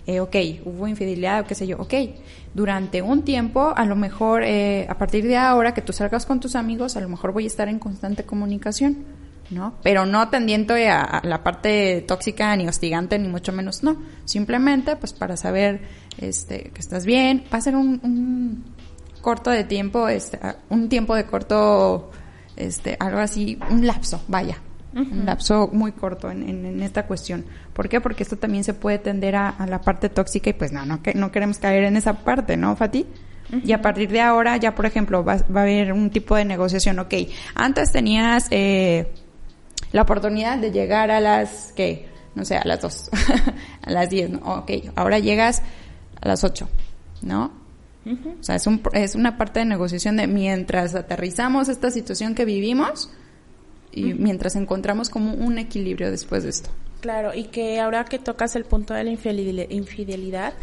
[0.07, 1.95] eh, ok, hubo infidelidad o qué sé yo, ok,
[2.53, 6.41] durante un tiempo, a lo mejor eh, a partir de ahora que tú salgas con
[6.41, 9.05] tus amigos, a lo mejor voy a estar en constante comunicación,
[9.51, 9.75] ¿no?
[9.83, 13.97] Pero no tendiendo a, la parte tóxica ni hostigante, ni mucho menos, no.
[14.25, 15.81] Simplemente, pues para saber
[16.19, 18.65] este, que estás bien, va a ser un, un
[19.23, 20.39] corto de tiempo, este,
[20.69, 22.11] un tiempo de corto,
[22.57, 24.59] este, algo así, un lapso, vaya,
[24.95, 27.45] un lapso muy corto en, en, esta cuestión.
[27.73, 28.01] ¿Por qué?
[28.01, 31.33] Porque esto también se puede tender a, la parte tóxica y pues no, no, no
[31.33, 33.07] queremos caer en esa parte, ¿no, Fati?
[33.63, 36.45] Y a partir de ahora ya, por ejemplo, va, va, a haber un tipo de
[36.45, 37.15] negociación, ok,
[37.55, 39.13] antes tenías eh,
[39.93, 42.09] la oportunidad de llegar a las, ¿qué?
[42.35, 43.11] No sé, a las dos,
[43.83, 44.39] a las diez, ¿no?
[44.41, 45.63] ok, ahora llegas
[46.21, 46.69] a las ocho,
[47.23, 47.65] ¿no?
[48.07, 52.45] O sea, es, un, es una parte de negociación de mientras aterrizamos esta situación que
[52.45, 53.11] vivimos,
[53.95, 56.71] y mientras encontramos como un equilibrio después de esto.
[57.01, 60.55] Claro, y que ahora que tocas el punto de la infidelidad,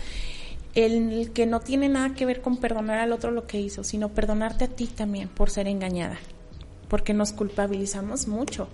[0.76, 4.10] el que no tiene nada que ver con perdonar al otro lo que hizo, sino
[4.10, 6.18] perdonarte a ti también por ser engañada.
[6.88, 8.68] Porque nos culpabilizamos mucho.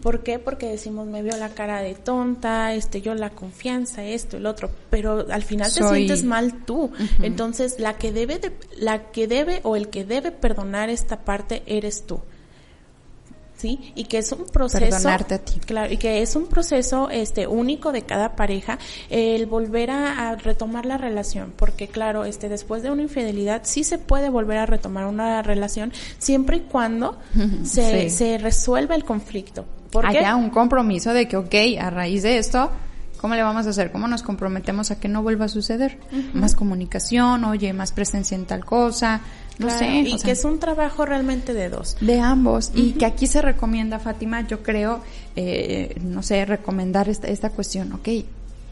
[0.00, 0.38] ¿Por qué?
[0.38, 4.70] Porque decimos, me veo la cara de tonta, este, yo la confianza, esto, el otro.
[4.88, 6.92] Pero al final te sientes mal tú.
[7.20, 11.62] Entonces, la que debe de, la que debe o el que debe perdonar esta parte
[11.66, 12.20] eres tú.
[13.62, 13.92] ¿Sí?
[13.94, 14.84] Y que es un proceso.
[14.84, 15.60] Perdonarte a ti.
[15.64, 20.84] Claro, y que es un proceso este único de cada pareja el volver a, retomar
[20.86, 25.06] la relación, porque claro, este después de una infidelidad sí se puede volver a retomar
[25.06, 27.18] una relación siempre y cuando
[27.62, 29.64] se, se resuelva el conflicto.
[29.90, 32.70] porque Haya un compromiso de que, ok, a raíz de esto,
[33.22, 33.92] ¿Cómo le vamos a hacer?
[33.92, 35.96] ¿Cómo nos comprometemos a que no vuelva a suceder?
[36.34, 39.20] Más comunicación, oye, más presencia en tal cosa,
[39.58, 40.00] no sé.
[40.00, 41.96] Y que es un trabajo realmente de dos.
[42.00, 42.72] De ambos.
[42.74, 45.00] Y que aquí se recomienda, Fátima, yo creo,
[45.36, 48.08] eh, no sé, recomendar esta, esta cuestión, ok,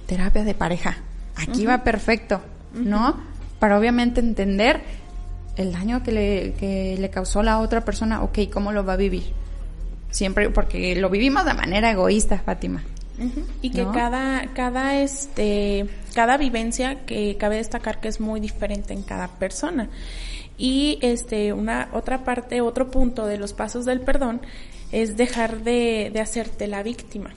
[0.06, 0.98] terapia de pareja.
[1.36, 2.40] Aquí va perfecto,
[2.74, 3.16] ¿no?
[3.58, 4.82] Para obviamente entender
[5.56, 8.96] el daño que le, que le causó la otra persona, ok, ¿cómo lo va a
[8.96, 9.24] vivir?
[10.10, 12.82] Siempre, porque lo vivimos de manera egoísta, Fátima.
[13.60, 19.02] Y que cada, cada, este, cada vivencia que cabe destacar que es muy diferente en
[19.02, 19.90] cada persona.
[20.62, 24.42] Y este, una, otra parte, otro punto de los pasos del perdón
[24.92, 27.30] es dejar de, de hacerte la víctima.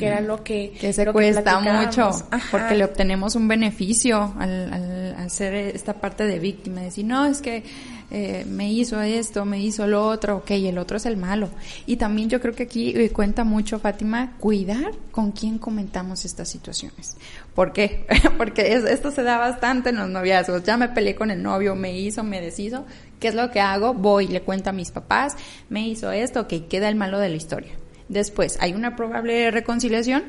[0.00, 0.72] Que era lo que...
[0.80, 2.42] Que se cuesta mucho, Ajá.
[2.50, 7.40] porque le obtenemos un beneficio al, al, ser esta parte de víctima, decir, no, es
[7.40, 7.62] que
[8.10, 11.48] eh, me hizo esto, me hizo lo otro, ok, el otro es el malo.
[11.86, 16.48] Y también yo creo que aquí eh, cuenta mucho, Fátima, cuidar con quién comentamos estas
[16.48, 17.16] situaciones.
[17.54, 18.06] ¿Por qué?
[18.38, 20.64] Porque es- esto se da bastante en los noviazgos.
[20.64, 22.84] Ya me peleé con el novio, me hizo, me deshizo.
[23.20, 23.94] ¿Qué es lo que hago?
[23.94, 25.36] Voy, le cuento a mis papás,
[25.68, 27.72] me hizo esto, ok, queda el malo de la historia.
[28.10, 30.24] Después, hay una probable reconciliación.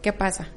[0.00, 0.48] ¿Qué pasa?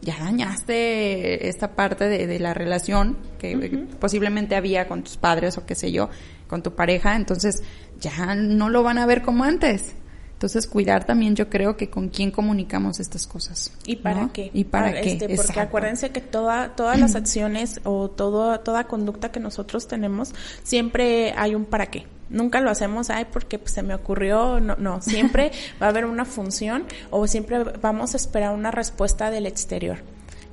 [0.00, 5.66] Ya dañaste esta parte de, de la relación que posiblemente había con tus padres o
[5.66, 6.08] qué sé yo,
[6.48, 7.62] con tu pareja, entonces
[8.00, 9.94] ya no lo van a ver como antes.
[10.32, 13.76] Entonces, cuidar también yo creo que con quién comunicamos estas cosas.
[13.84, 14.32] ¿Y para ¿no?
[14.32, 14.50] qué?
[14.54, 15.12] ¿Y para qué?
[15.12, 15.60] Este, porque Exacto.
[15.60, 20.32] acuérdense que toda, todas las acciones o todo, toda conducta que nosotros tenemos,
[20.62, 22.06] siempre hay un para qué.
[22.30, 25.50] Nunca lo hacemos, ay, porque pues, se me ocurrió, no, no, siempre
[25.82, 29.98] va a haber una función o siempre vamos a esperar una respuesta del exterior,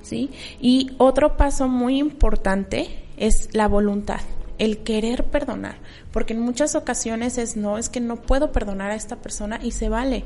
[0.01, 0.31] ¿sí?
[0.59, 4.21] Y otro paso muy importante es la voluntad,
[4.57, 5.77] el querer perdonar,
[6.11, 9.71] porque en muchas ocasiones es no, es que no puedo perdonar a esta persona y
[9.71, 10.23] se vale,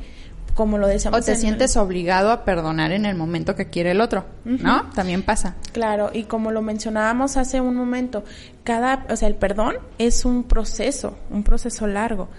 [0.55, 1.19] como lo decíamos.
[1.21, 4.89] O te en- sientes obligado a perdonar en el momento que quiere el otro, ¿no?
[4.91, 5.55] También pasa.
[5.71, 8.23] Claro, y como lo mencionábamos hace un momento,
[8.63, 12.29] cada, o sea, el perdón es un proceso, un proceso largo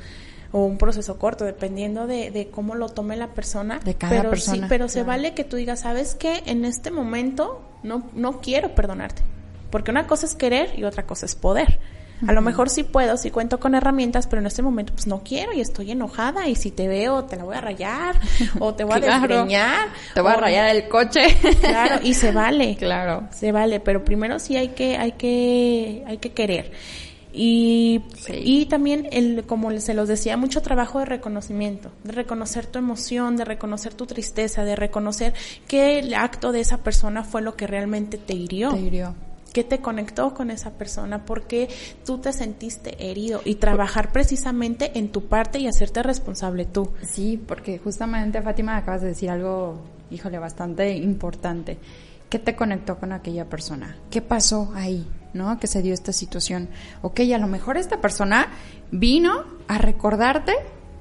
[0.55, 3.79] o un proceso corto, dependiendo de, de cómo lo tome la persona.
[3.83, 6.43] De cada pero persona, Sí, pero se vale que tú digas, ¿sabes qué?
[6.45, 9.23] En este momento no, no quiero perdonarte.
[9.71, 11.79] Porque una cosa es querer y otra cosa es poder.
[12.27, 15.23] A lo mejor sí puedo, sí cuento con herramientas, pero en este momento pues no
[15.25, 18.21] quiero y estoy enojada y si te veo te la voy a rayar
[18.59, 19.89] o te voy a desgreñar.
[20.15, 21.37] Te voy a rayar el coche.
[21.61, 22.77] Claro, y se vale.
[22.83, 23.29] Claro.
[23.31, 26.73] Se vale, pero primero sí hay que, hay que, hay que querer.
[27.33, 28.35] Y, Sí.
[28.45, 33.37] y también, el, como se los decía, mucho trabajo de reconocimiento, de reconocer tu emoción,
[33.37, 35.33] de reconocer tu tristeza, de reconocer
[35.67, 38.71] que el acto de esa persona fue lo que realmente te hirió.
[38.71, 39.15] Te hirió.
[39.53, 41.25] ¿Qué te conectó con esa persona?
[41.27, 41.69] ¿Por qué
[42.07, 43.43] tú te sentiste herido?
[43.45, 46.91] Y trabajar precisamente en tu parte y hacerte responsable tú.
[47.03, 49.79] Sí, porque justamente Fátima acabas de decir algo,
[50.11, 51.79] híjole, bastante importante.
[52.31, 53.95] ¿Qué te conectó con aquella persona?
[54.11, 55.07] ¿Qué pasó ahí?
[55.35, 55.59] ¿No?
[55.59, 56.71] Que se dio esta situación.
[57.03, 58.49] Ok, a lo mejor esta persona
[58.91, 60.55] vino a recordarte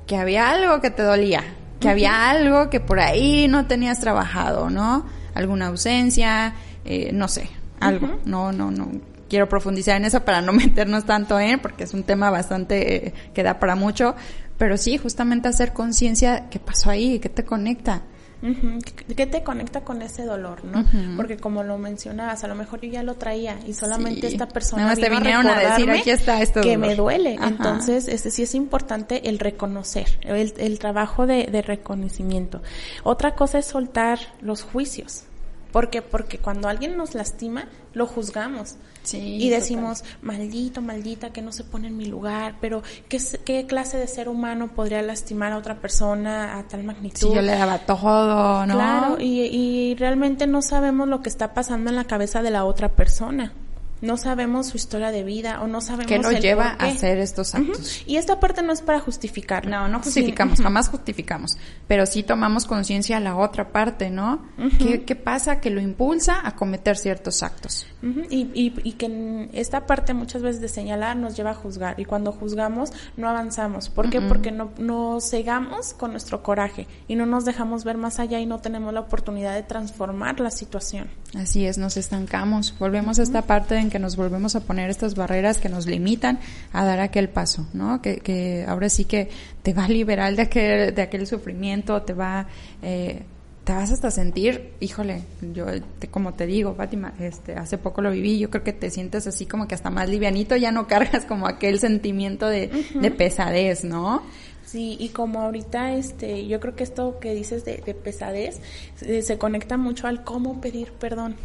[0.07, 1.41] que había algo que te dolía,
[1.79, 5.05] que había algo que por ahí no tenías trabajado, ¿no?
[5.35, 7.49] Alguna ausencia, eh, no sé,
[7.81, 8.19] algo.
[8.25, 8.89] No, no, no
[9.29, 13.13] quiero profundizar en eso para no meternos tanto en, porque es un tema bastante eh,
[13.33, 14.15] que da para mucho,
[14.57, 18.03] pero sí, justamente hacer conciencia qué pasó ahí, qué te conecta.
[18.43, 20.83] ¿Qué qué te conecta con ese dolor, no?
[21.15, 24.33] Porque como lo mencionabas, a lo mejor yo ya lo traía y solamente Sí.
[24.33, 26.87] esta persona Nada más te vino vinieron a decir, "Aquí está este que dolor".
[26.89, 27.35] me duele.
[27.37, 27.49] Ajá.
[27.49, 32.63] Entonces, este sí es importante el reconocer, el, el trabajo de, de reconocimiento.
[33.03, 35.25] Otra cosa es soltar los juicios.
[35.71, 36.01] ¿Por qué?
[36.01, 38.75] Porque cuando alguien nos lastima, lo juzgamos.
[39.03, 43.65] Sí, y decimos, maldito, maldita, que no se pone en mi lugar, pero ¿qué, ¿qué
[43.65, 47.29] clase de ser humano podría lastimar a otra persona a tal magnitud?
[47.29, 48.73] Sí, yo le daba todo, ¿no?
[48.75, 52.65] Claro, y, y realmente no sabemos lo que está pasando en la cabeza de la
[52.65, 53.53] otra persona.
[54.01, 57.55] No sabemos su historia de vida o no sabemos ¿Qué lo lleva a hacer estos
[57.55, 58.03] actos?
[58.05, 59.67] Y esta parte no es para justificar.
[59.67, 64.41] No, no justificamos, jamás justificamos, pero sí tomamos conciencia a la otra parte, ¿no?
[64.79, 67.85] ¿Qué, ¿Qué pasa que lo impulsa a cometer ciertos actos?
[68.29, 71.99] Y, y, y que en esta parte muchas veces de señalar nos lleva a juzgar
[71.99, 73.89] y cuando juzgamos no avanzamos.
[73.89, 74.21] ¿Por qué?
[74.21, 78.45] Porque no, nos cegamos con nuestro coraje y no nos dejamos ver más allá y
[78.47, 81.09] no tenemos la oportunidad de transformar la situación.
[81.35, 85.13] Así es, nos estancamos, volvemos a esta parte en que nos volvemos a poner estas
[85.13, 86.39] barreras que nos limitan
[86.73, 88.01] a dar aquel paso, ¿no?
[88.01, 89.29] Que, que ahora sí que
[89.61, 92.47] te va a liberar de aquel, de aquel sufrimiento, te va,
[92.81, 93.21] eh,
[93.63, 95.21] te vas hasta sentir, híjole,
[95.53, 95.65] yo
[95.99, 99.27] te- como te digo, Fátima, este, hace poco lo viví, yo creo que te sientes
[99.27, 103.83] así como que hasta más livianito, ya no cargas como aquel sentimiento de, de pesadez,
[103.83, 104.23] ¿no?
[104.65, 108.61] Sí, y como ahorita, este, yo creo que esto que dices de, de pesadez
[109.01, 111.35] eh, se conecta mucho al cómo pedir perdón.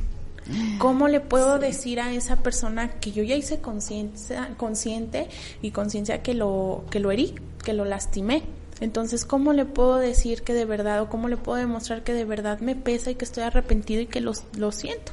[0.78, 5.28] ¿Cómo le puedo decir a esa persona que yo ya hice conciencia, consciente
[5.60, 8.44] y conciencia que lo, que lo herí, que lo lastimé?
[8.80, 12.24] Entonces, ¿cómo le puedo decir que de verdad o cómo le puedo demostrar que de
[12.24, 15.12] verdad me pesa y que estoy arrepentido y que lo, lo siento?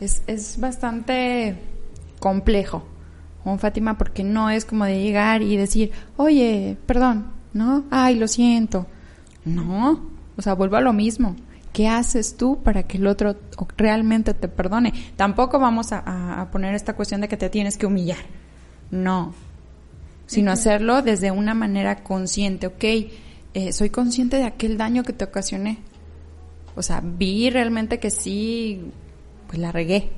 [0.00, 1.56] Es, es bastante
[2.18, 2.82] complejo,
[3.44, 7.84] Juan Fátima, porque no es como de llegar y decir, oye, perdón, ¿no?
[7.90, 8.86] Ay, lo siento.
[9.44, 10.00] No,
[10.36, 11.36] o sea, vuelvo a lo mismo.
[11.76, 13.36] ¿Qué haces tú para que el otro
[13.76, 14.94] realmente te perdone?
[15.14, 18.16] Tampoco vamos a, poner esta cuestión de que te tienes que humillar.
[18.90, 19.34] No.
[20.24, 22.66] Sino hacerlo desde una manera consciente.
[22.66, 22.82] Ok,
[23.52, 25.76] eh, soy consciente de aquel daño que te ocasioné.
[26.76, 28.90] o sea, vi realmente que sí,
[29.46, 30.12] pues la regué.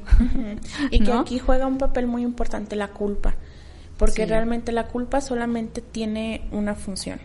[0.93, 3.35] Y que aquí juega un papel muy importante la culpa,
[3.97, 7.19] porque realmente la culpa solamente tiene una función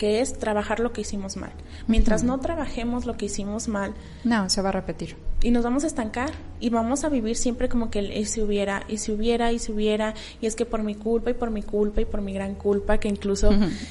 [0.00, 1.52] que es trabajar lo que hicimos mal.
[1.86, 3.92] Mientras no trabajemos lo que hicimos mal,
[4.24, 5.14] no, se va a repetir.
[5.42, 8.82] Y nos vamos a estancar y vamos a vivir siempre como que el si hubiera,
[8.88, 11.62] y si hubiera, y si hubiera, y es que por mi culpa y por mi
[11.62, 13.50] culpa y por mi gran culpa, que incluso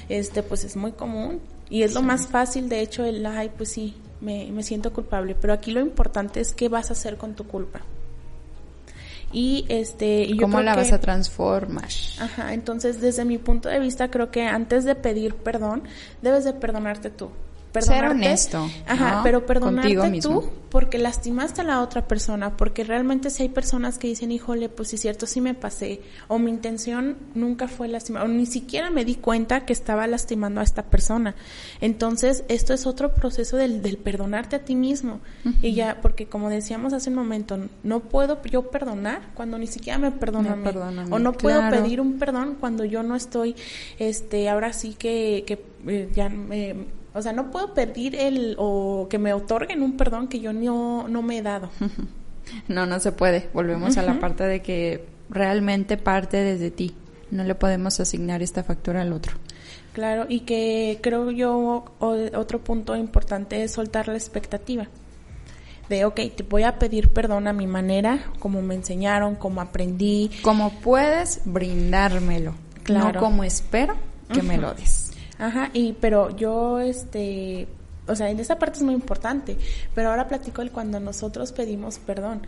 [0.10, 3.70] este pues es muy común y es lo más fácil, de hecho, el ay, pues
[3.70, 7.36] sí, me, me siento culpable, pero aquí lo importante es qué vas a hacer con
[7.36, 7.82] tu culpa
[9.32, 14.32] y este cómo la vas a transformar ajá entonces desde mi punto de vista creo
[14.32, 15.84] que antes de pedir perdón
[16.22, 17.30] debes de perdonarte tú
[17.80, 18.70] ser honesto.
[18.88, 23.98] Ajá, pero perdonarte tú porque lastimaste a la otra persona, porque realmente si hay personas
[23.98, 27.88] que dicen, híjole, pues si es cierto, sí me pasé, o mi intención nunca fue
[27.88, 31.36] lastimar, o ni siquiera me di cuenta que estaba lastimando a esta persona.
[31.82, 35.20] Entonces, esto es otro proceso del, del perdonarte a ti mismo.
[35.62, 39.98] Y ya, porque como decíamos hace un momento, no puedo yo perdonar cuando ni siquiera
[39.98, 40.56] me perdono
[41.10, 43.56] O no puedo pedir un perdón cuando yo no estoy,
[43.98, 49.08] este, ahora sí que, que eh, ya me o sea, no puedo pedir el o
[49.10, 51.70] que me otorguen un perdón que yo no, no me he dado.
[52.68, 53.48] No, no se puede.
[53.54, 56.96] Volvemos a la parte de que realmente parte desde ti.
[57.32, 59.34] No le podemos asignar esta factura al otro.
[59.94, 64.88] Claro, y que creo yo otro punto importante es soltar la expectativa.
[65.90, 70.30] De, ok, te voy a pedir perdón a mi manera, como me enseñaron, como aprendí.
[70.44, 72.54] Como puedes brindármelo,
[72.84, 73.14] claro.
[73.14, 73.96] no como espero
[74.32, 74.99] que me lo des.
[75.40, 77.68] Ajá, y pero yo, este,
[78.10, 79.58] o sea, en esa parte es muy importante,
[79.94, 82.42] pero ahora platico el cuando nosotros pedimos perdón.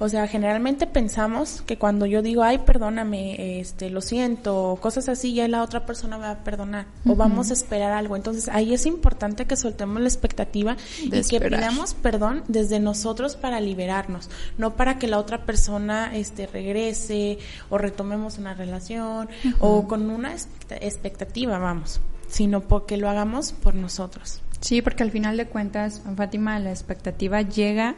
[0.00, 5.32] O sea, generalmente pensamos que cuando yo digo, ay, perdóname, este, lo siento, cosas así,
[5.32, 8.16] ya la otra persona me va a perdonar, o vamos a esperar algo.
[8.16, 13.60] Entonces, ahí es importante que soltemos la expectativa y que pidamos perdón desde nosotros para
[13.60, 14.28] liberarnos,
[14.58, 17.38] no para que la otra persona, este, regrese
[17.70, 19.28] o retomemos una relación
[19.60, 24.42] o con una expectativa, vamos sino porque lo hagamos por nosotros.
[24.60, 27.96] Sí, porque al final de cuentas, Fátima, la expectativa llega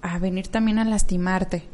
[0.00, 1.64] a venir también a lastimarte,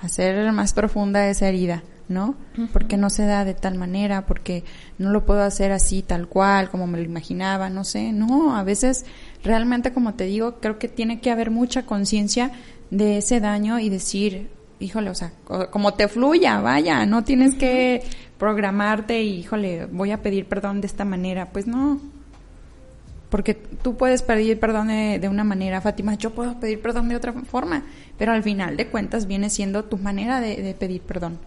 [0.00, 2.34] a hacer más profunda esa herida, ¿no?
[2.72, 4.64] Porque no se da de tal manera, porque
[4.98, 8.62] no lo puedo hacer así, tal cual, como me lo imaginaba, no sé, no, a
[8.64, 9.04] veces
[9.42, 12.52] realmente, como te digo, creo que tiene que haber mucha conciencia
[12.90, 14.50] de ese daño y decir,
[14.84, 15.32] híjole, o sea,
[15.70, 18.02] como te fluya, vaya, no tienes que
[18.38, 21.46] programarte y, híjole, voy a pedir perdón de esta manera.
[21.46, 22.00] Pues no.
[23.30, 27.32] Porque tú puedes pedir perdón de, una manera, Fátima, yo puedo pedir perdón de otra
[27.32, 27.82] forma,
[28.16, 31.40] pero al final de cuentas viene siendo tu manera de, pedir perdón,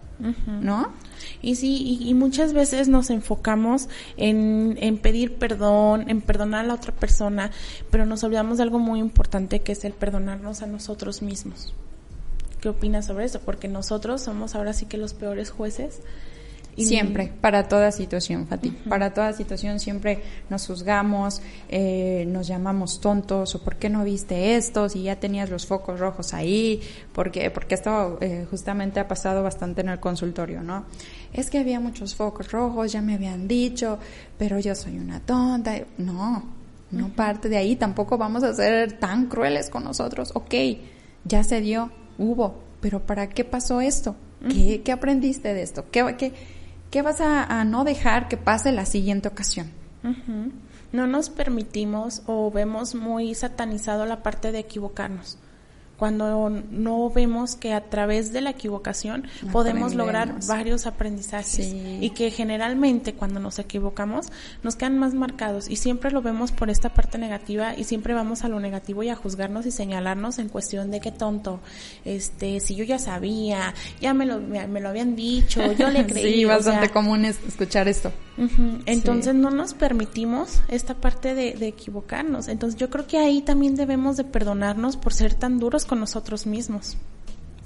[0.60, 0.92] ¿no?
[1.40, 6.74] Y sí, y, muchas veces nos enfocamos en, en pedir perdón, en perdonar a la
[6.74, 7.52] otra persona,
[7.90, 11.74] pero nos olvidamos de algo muy importante que es el perdonarnos a nosotros mismos.
[12.60, 13.40] ¿Qué opinas sobre eso?
[13.40, 16.00] Porque nosotros somos ahora sí que los peores jueces
[16.84, 18.70] Siempre, para toda situación, Fati.
[18.70, 24.56] Para toda situación siempre nos juzgamos, eh, nos llamamos tontos, o por qué no viste
[24.56, 26.80] esto, si ya tenías los focos rojos ahí,
[27.12, 30.84] porque, porque esto eh, justamente ha pasado bastante en el consultorio, ¿no?
[31.32, 33.98] Es que había muchos focos rojos, ya me habían dicho,
[34.38, 35.78] pero yo soy una tonta.
[35.98, 36.44] No,
[36.90, 40.30] no parte de ahí, tampoco vamos a ser tan crueles con nosotros.
[40.34, 40.54] Ok,
[41.24, 44.16] ya se dio, hubo, pero ¿para qué pasó esto?
[44.48, 45.86] ¿Qué, ¿Qué, aprendiste de esto?
[45.90, 46.32] ¿Qué, qué,
[46.90, 49.70] ¿Qué vas a, no dejar que pase la siguiente ocasión?
[50.92, 55.38] No nos permitimos o vemos muy satanizado la parte de equivocarnos
[55.98, 62.30] cuando no vemos que a través de la equivocación podemos lograr varios aprendizajes y que
[62.30, 64.26] generalmente cuando nos equivocamos
[64.62, 68.44] nos quedan más marcados y siempre lo vemos por esta parte negativa y siempre vamos
[68.44, 71.60] a lo negativo y a juzgarnos y señalarnos en cuestión de qué tonto,
[72.04, 76.34] este, si yo ya sabía, ya me lo, me, lo habían dicho, yo le creí.
[76.34, 78.12] sí, bastante común es escuchar esto.
[78.86, 82.46] Entonces no nos permitimos esta parte de, de equivocarnos.
[82.46, 86.46] Entonces yo creo que ahí también debemos de perdonarnos por ser tan duros con nosotros
[86.46, 86.96] mismos.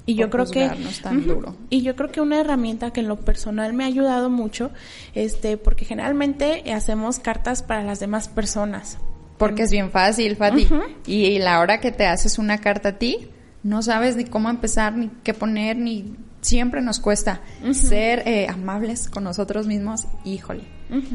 [0.05, 0.69] Y yo creo que
[1.01, 1.55] tan duro.
[1.69, 4.71] y yo creo que una herramienta que en lo personal me ha ayudado mucho,
[5.13, 8.97] este, porque generalmente hacemos cartas para las demás personas.
[9.37, 10.67] Porque es bien fácil, Fati.
[11.07, 13.29] y, la hora que te haces una carta a ti,
[13.63, 17.41] no sabes ni cómo empezar, ni qué poner, ni siempre nos cuesta
[17.73, 20.05] ser eh, amables con nosotros mismos.
[20.23, 20.63] Híjole,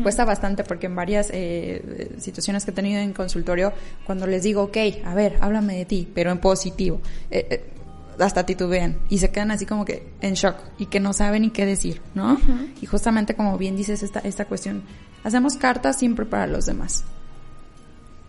[0.02, 3.72] cuesta bastante porque en varias eh, situaciones que he tenido en consultorio,
[4.04, 7.00] cuando les digo, ok, a ver, háblame de ti, pero en positivo,
[7.30, 7.70] eh,
[8.18, 11.50] hasta titubean y se quedan así como que en shock y que no saben ni
[11.50, 12.36] qué decir, ¿no?
[12.82, 14.82] Y justamente como bien dices esta, esta cuestión,
[15.22, 17.04] hacemos cartas siempre para los demás.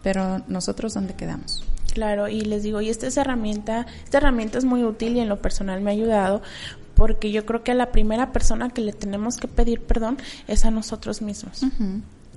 [0.04, 1.64] pero nosotros dónde quedamos.
[1.94, 5.30] Claro, y les digo, y esta es herramienta, esta herramienta es muy útil y en
[5.30, 6.42] lo personal me ha ayudado
[7.00, 10.66] porque yo creo que a la primera persona que le tenemos que pedir perdón es
[10.66, 11.62] a nosotros mismos.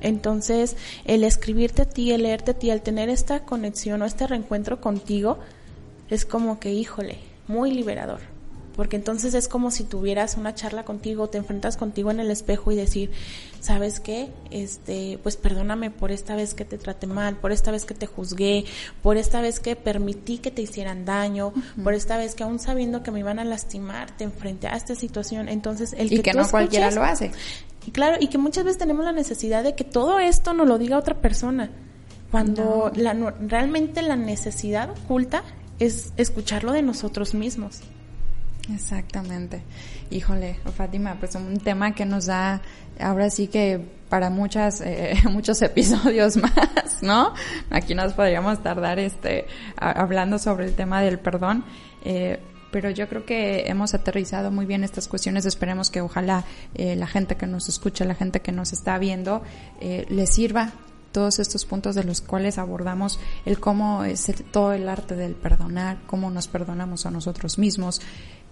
[0.00, 4.26] Entonces, el escribirte a ti, el leerte a ti, al tener esta conexión o este
[4.26, 5.38] reencuentro contigo,
[6.10, 8.31] es como que, híjole, muy liberador
[8.76, 12.72] porque entonces es como si tuvieras una charla contigo, te enfrentas contigo en el espejo
[12.72, 13.10] y decir,
[13.60, 14.30] ¿sabes qué?
[14.50, 18.06] Este, pues perdóname por esta vez que te traté mal, por esta vez que te
[18.06, 18.64] juzgué,
[19.02, 21.52] por esta vez que permití que te hicieran daño,
[21.82, 24.94] por esta vez que aún sabiendo que me iban a lastimar, te enfrenté a esta
[24.94, 25.48] situación.
[25.48, 27.30] Entonces, el y que, que no cualquiera lo hace.
[27.86, 30.78] Y claro, y que muchas veces tenemos la necesidad de que todo esto nos lo
[30.78, 31.70] diga otra persona.
[32.30, 35.42] Cuando la, realmente la necesidad oculta
[35.78, 37.80] es escucharlo de nosotros mismos.
[38.70, 39.62] Exactamente.
[40.10, 42.60] Híjole, Fátima, pues un tema que nos da
[43.00, 47.34] ahora sí que para muchas eh, muchos episodios más, ¿no?
[47.70, 49.46] Aquí nos podríamos tardar este
[49.76, 51.64] hablando sobre el tema del perdón.
[52.04, 52.38] Eh,
[52.72, 55.44] pero yo creo que hemos aterrizado muy bien estas cuestiones.
[55.44, 56.44] Esperemos que ojalá
[56.74, 59.42] eh, la gente que nos escucha, la gente que nos está viendo,
[59.80, 60.72] eh, les sirva
[61.12, 65.98] todos estos puntos de los cuales abordamos el cómo es todo el arte del perdonar,
[66.06, 68.00] cómo nos perdonamos a nosotros mismos,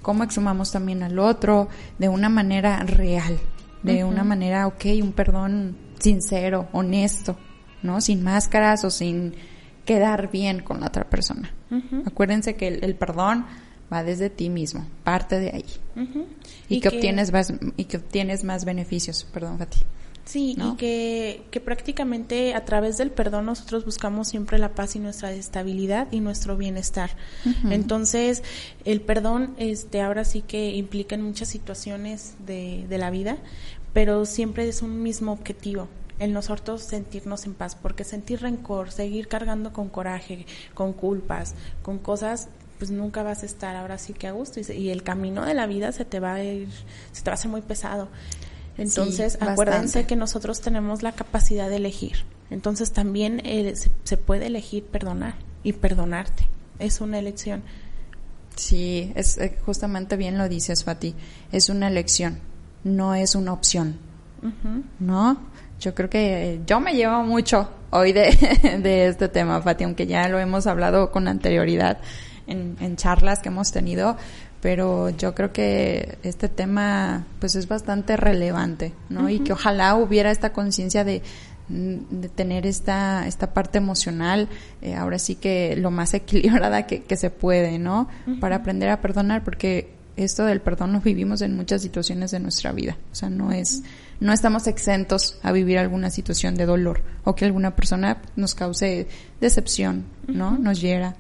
[0.03, 3.39] cómo exhumamos también al otro de una manera real,
[3.83, 7.37] de una manera, ok, un perdón sincero, honesto,
[7.83, 8.01] ¿no?
[8.01, 9.35] Sin máscaras o sin
[9.85, 11.53] quedar bien con la otra persona.
[12.05, 13.47] Acuérdense que el, perdón
[13.93, 15.65] va desde ti mismo, parte de ahí.
[16.69, 19.27] y, que, obtienes más, y que obtienes más beneficios.
[19.33, 19.79] Perdón, Fati.
[20.25, 25.01] Sí, y que, que prácticamente a través del perdón nosotros buscamos siempre la paz y
[25.01, 27.11] nuestra estabilidad y nuestro bienestar.
[27.71, 28.43] Entonces,
[28.85, 33.39] el perdón, este, ahora sí que implica en muchas situaciones de, de la vida,
[33.93, 35.89] pero siempre es un mismo objetivo,
[36.21, 41.99] el nosotros sentirnos en paz, porque sentir rencor, seguir cargando con coraje, con culpas, con
[41.99, 42.49] cosas,
[42.79, 45.55] pues nunca vas a estar ahora sí que a gusto y, y el camino de
[45.55, 46.69] la vida se te va a ir,
[47.13, 48.09] se te va a hacer muy pesado.
[48.81, 52.25] Entonces, acuérdense que nosotros tenemos la capacidad de elegir.
[52.49, 53.75] Entonces, también eh,
[54.05, 56.49] se, puede elegir perdonar y perdonarte.
[56.79, 57.63] Es una elección.
[58.57, 61.15] Sí, es eh, justamente bien lo dices, Fati.
[61.53, 62.39] Es una elección,
[62.83, 63.99] no es una opción.
[64.99, 65.39] ¿No?
[65.79, 68.31] Yo creo que yo me llevo mucho hoy de,
[68.83, 71.99] de, este tema, Fati, aunque ya lo hemos hablado con anterioridad
[72.47, 74.17] en, en charlas que hemos tenido,
[74.61, 79.29] pero yo creo que este tema pues es bastante relevante, ¿no?
[79.31, 81.23] Y que ojalá hubiera esta conciencia de,
[81.69, 84.49] de, tener esta, esta parte emocional,
[84.83, 88.09] eh, ahora sí que lo más equilibrada que, que se puede, ¿no?
[88.41, 92.73] Para aprender a perdonar, porque esto del perdón lo vivimos en muchas situaciones de nuestra
[92.73, 93.83] vida, o sea, no es,
[94.19, 99.09] no estamos exentos a vivir alguna situación de dolor o que alguna persona nos cause
[99.41, 100.59] decepción, ¿no?
[100.59, 101.17] Nos hiera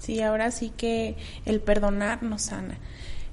[0.00, 2.78] Sí, ahora sí que el perdonar nos sana.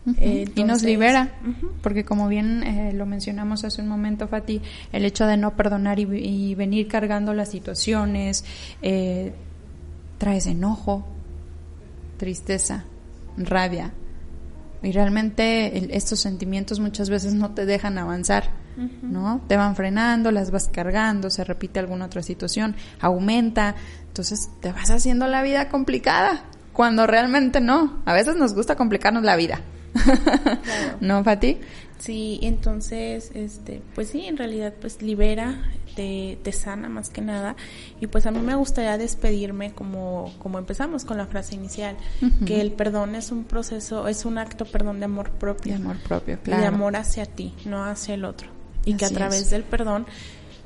[0.06, 1.34] y nos libera,
[1.82, 4.62] porque como bien eh, lo mencionamos hace un momento, Fati,
[4.92, 8.46] el hecho de no perdonar y, venir cargando las situaciones,
[8.84, 9.34] eh,
[10.20, 11.08] traes enojo,
[12.18, 12.86] tristeza,
[13.38, 13.94] rabia.
[14.84, 18.52] Y realmente estos sentimientos muchas veces no te dejan avanzar,
[19.02, 19.42] ¿no?
[19.48, 23.74] Te van frenando, las vas cargando, se repite alguna otra situación, aumenta,
[24.08, 26.44] entonces te vas haciendo la vida complicada
[26.76, 28.02] cuando realmente no.
[28.06, 29.62] A veces nos gusta complicarnos la vida.
[31.00, 31.58] ¿No, Fati?
[32.00, 37.56] Sí, entonces, este, pues sí, en realidad, pues libera, te, te, sana más que nada.
[38.02, 41.96] Y pues a mí me gustaría despedirme como, como empezamos con la frase inicial,
[42.46, 45.72] que el perdón es un proceso, es un acto, perdón, de amor propio.
[45.72, 46.62] De amor propio, claro.
[46.62, 48.50] De amor hacia ti, no hacia el otro.
[48.84, 50.06] Y que a través del perdón,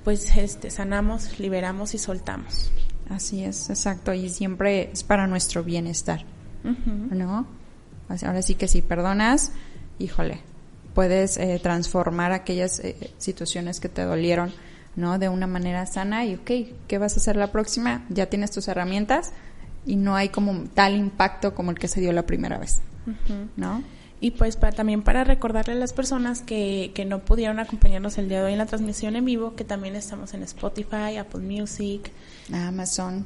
[0.03, 2.71] pues este, sanamos, liberamos y soltamos.
[3.09, 6.25] Así es, exacto, y siempre es para nuestro bienestar,
[6.63, 7.47] ¿no?
[8.07, 9.51] Ahora sí que si perdonas,
[9.97, 10.41] híjole,
[10.93, 14.51] puedes eh, transformar aquellas eh, situaciones que te dolieron,
[14.95, 15.17] ¿no?
[15.17, 16.51] De una manera sana y, ok,
[16.87, 18.05] ¿qué vas a hacer la próxima?
[18.09, 19.31] Ya tienes tus herramientas
[19.85, 22.81] y no hay como tal impacto como el que se dio la primera vez,
[23.55, 23.83] ¿no?
[24.21, 28.27] Y pues para, también para recordarle a las personas que, que no pudieron acompañarnos el
[28.27, 32.11] día de hoy en la transmisión en vivo, que también estamos en Spotify, Apple Music,
[32.51, 33.25] Amazon,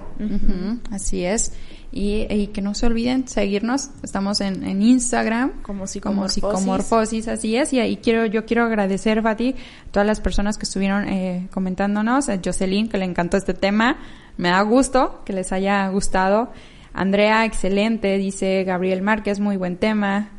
[0.92, 1.54] así es.
[1.92, 6.42] Y, y, que no se olviden seguirnos, estamos en, en Instagram como psicomorfosis.
[6.42, 7.72] como psicomorfosis, así es.
[7.72, 9.56] Y ahí quiero, yo quiero agradecer, Fati,
[9.88, 13.98] a todas las personas que estuvieron eh, comentándonos, a Jocelyn, que le encantó este tema,
[14.38, 16.52] me da gusto que les haya gustado.
[16.94, 20.32] Andrea, excelente, dice Gabriel Márquez, muy buen tema.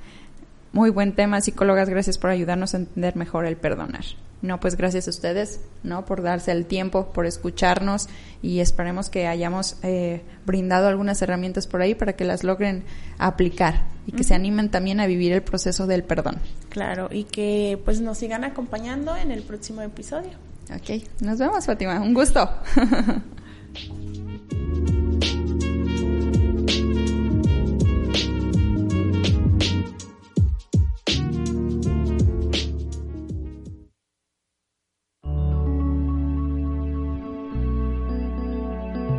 [0.75, 4.05] Muy buen tema, psicólogas, gracias por ayudarnos a entender mejor el perdonar.
[4.43, 6.05] No, pues gracias a ustedes, ¿no?
[6.05, 8.09] Por darse el tiempo, por escucharnos
[8.43, 12.83] y esperemos que hayamos eh, brindado algunas herramientas por ahí para que las logren
[13.18, 16.39] aplicar y que se animen también a vivir el proceso del perdón.
[16.70, 20.33] Claro, y que pues nos sigan acompañando en el próximo episodio.
[20.75, 22.51] Ok, nos vemos Fátima, un gusto.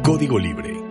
[0.05, 0.84] Código Libre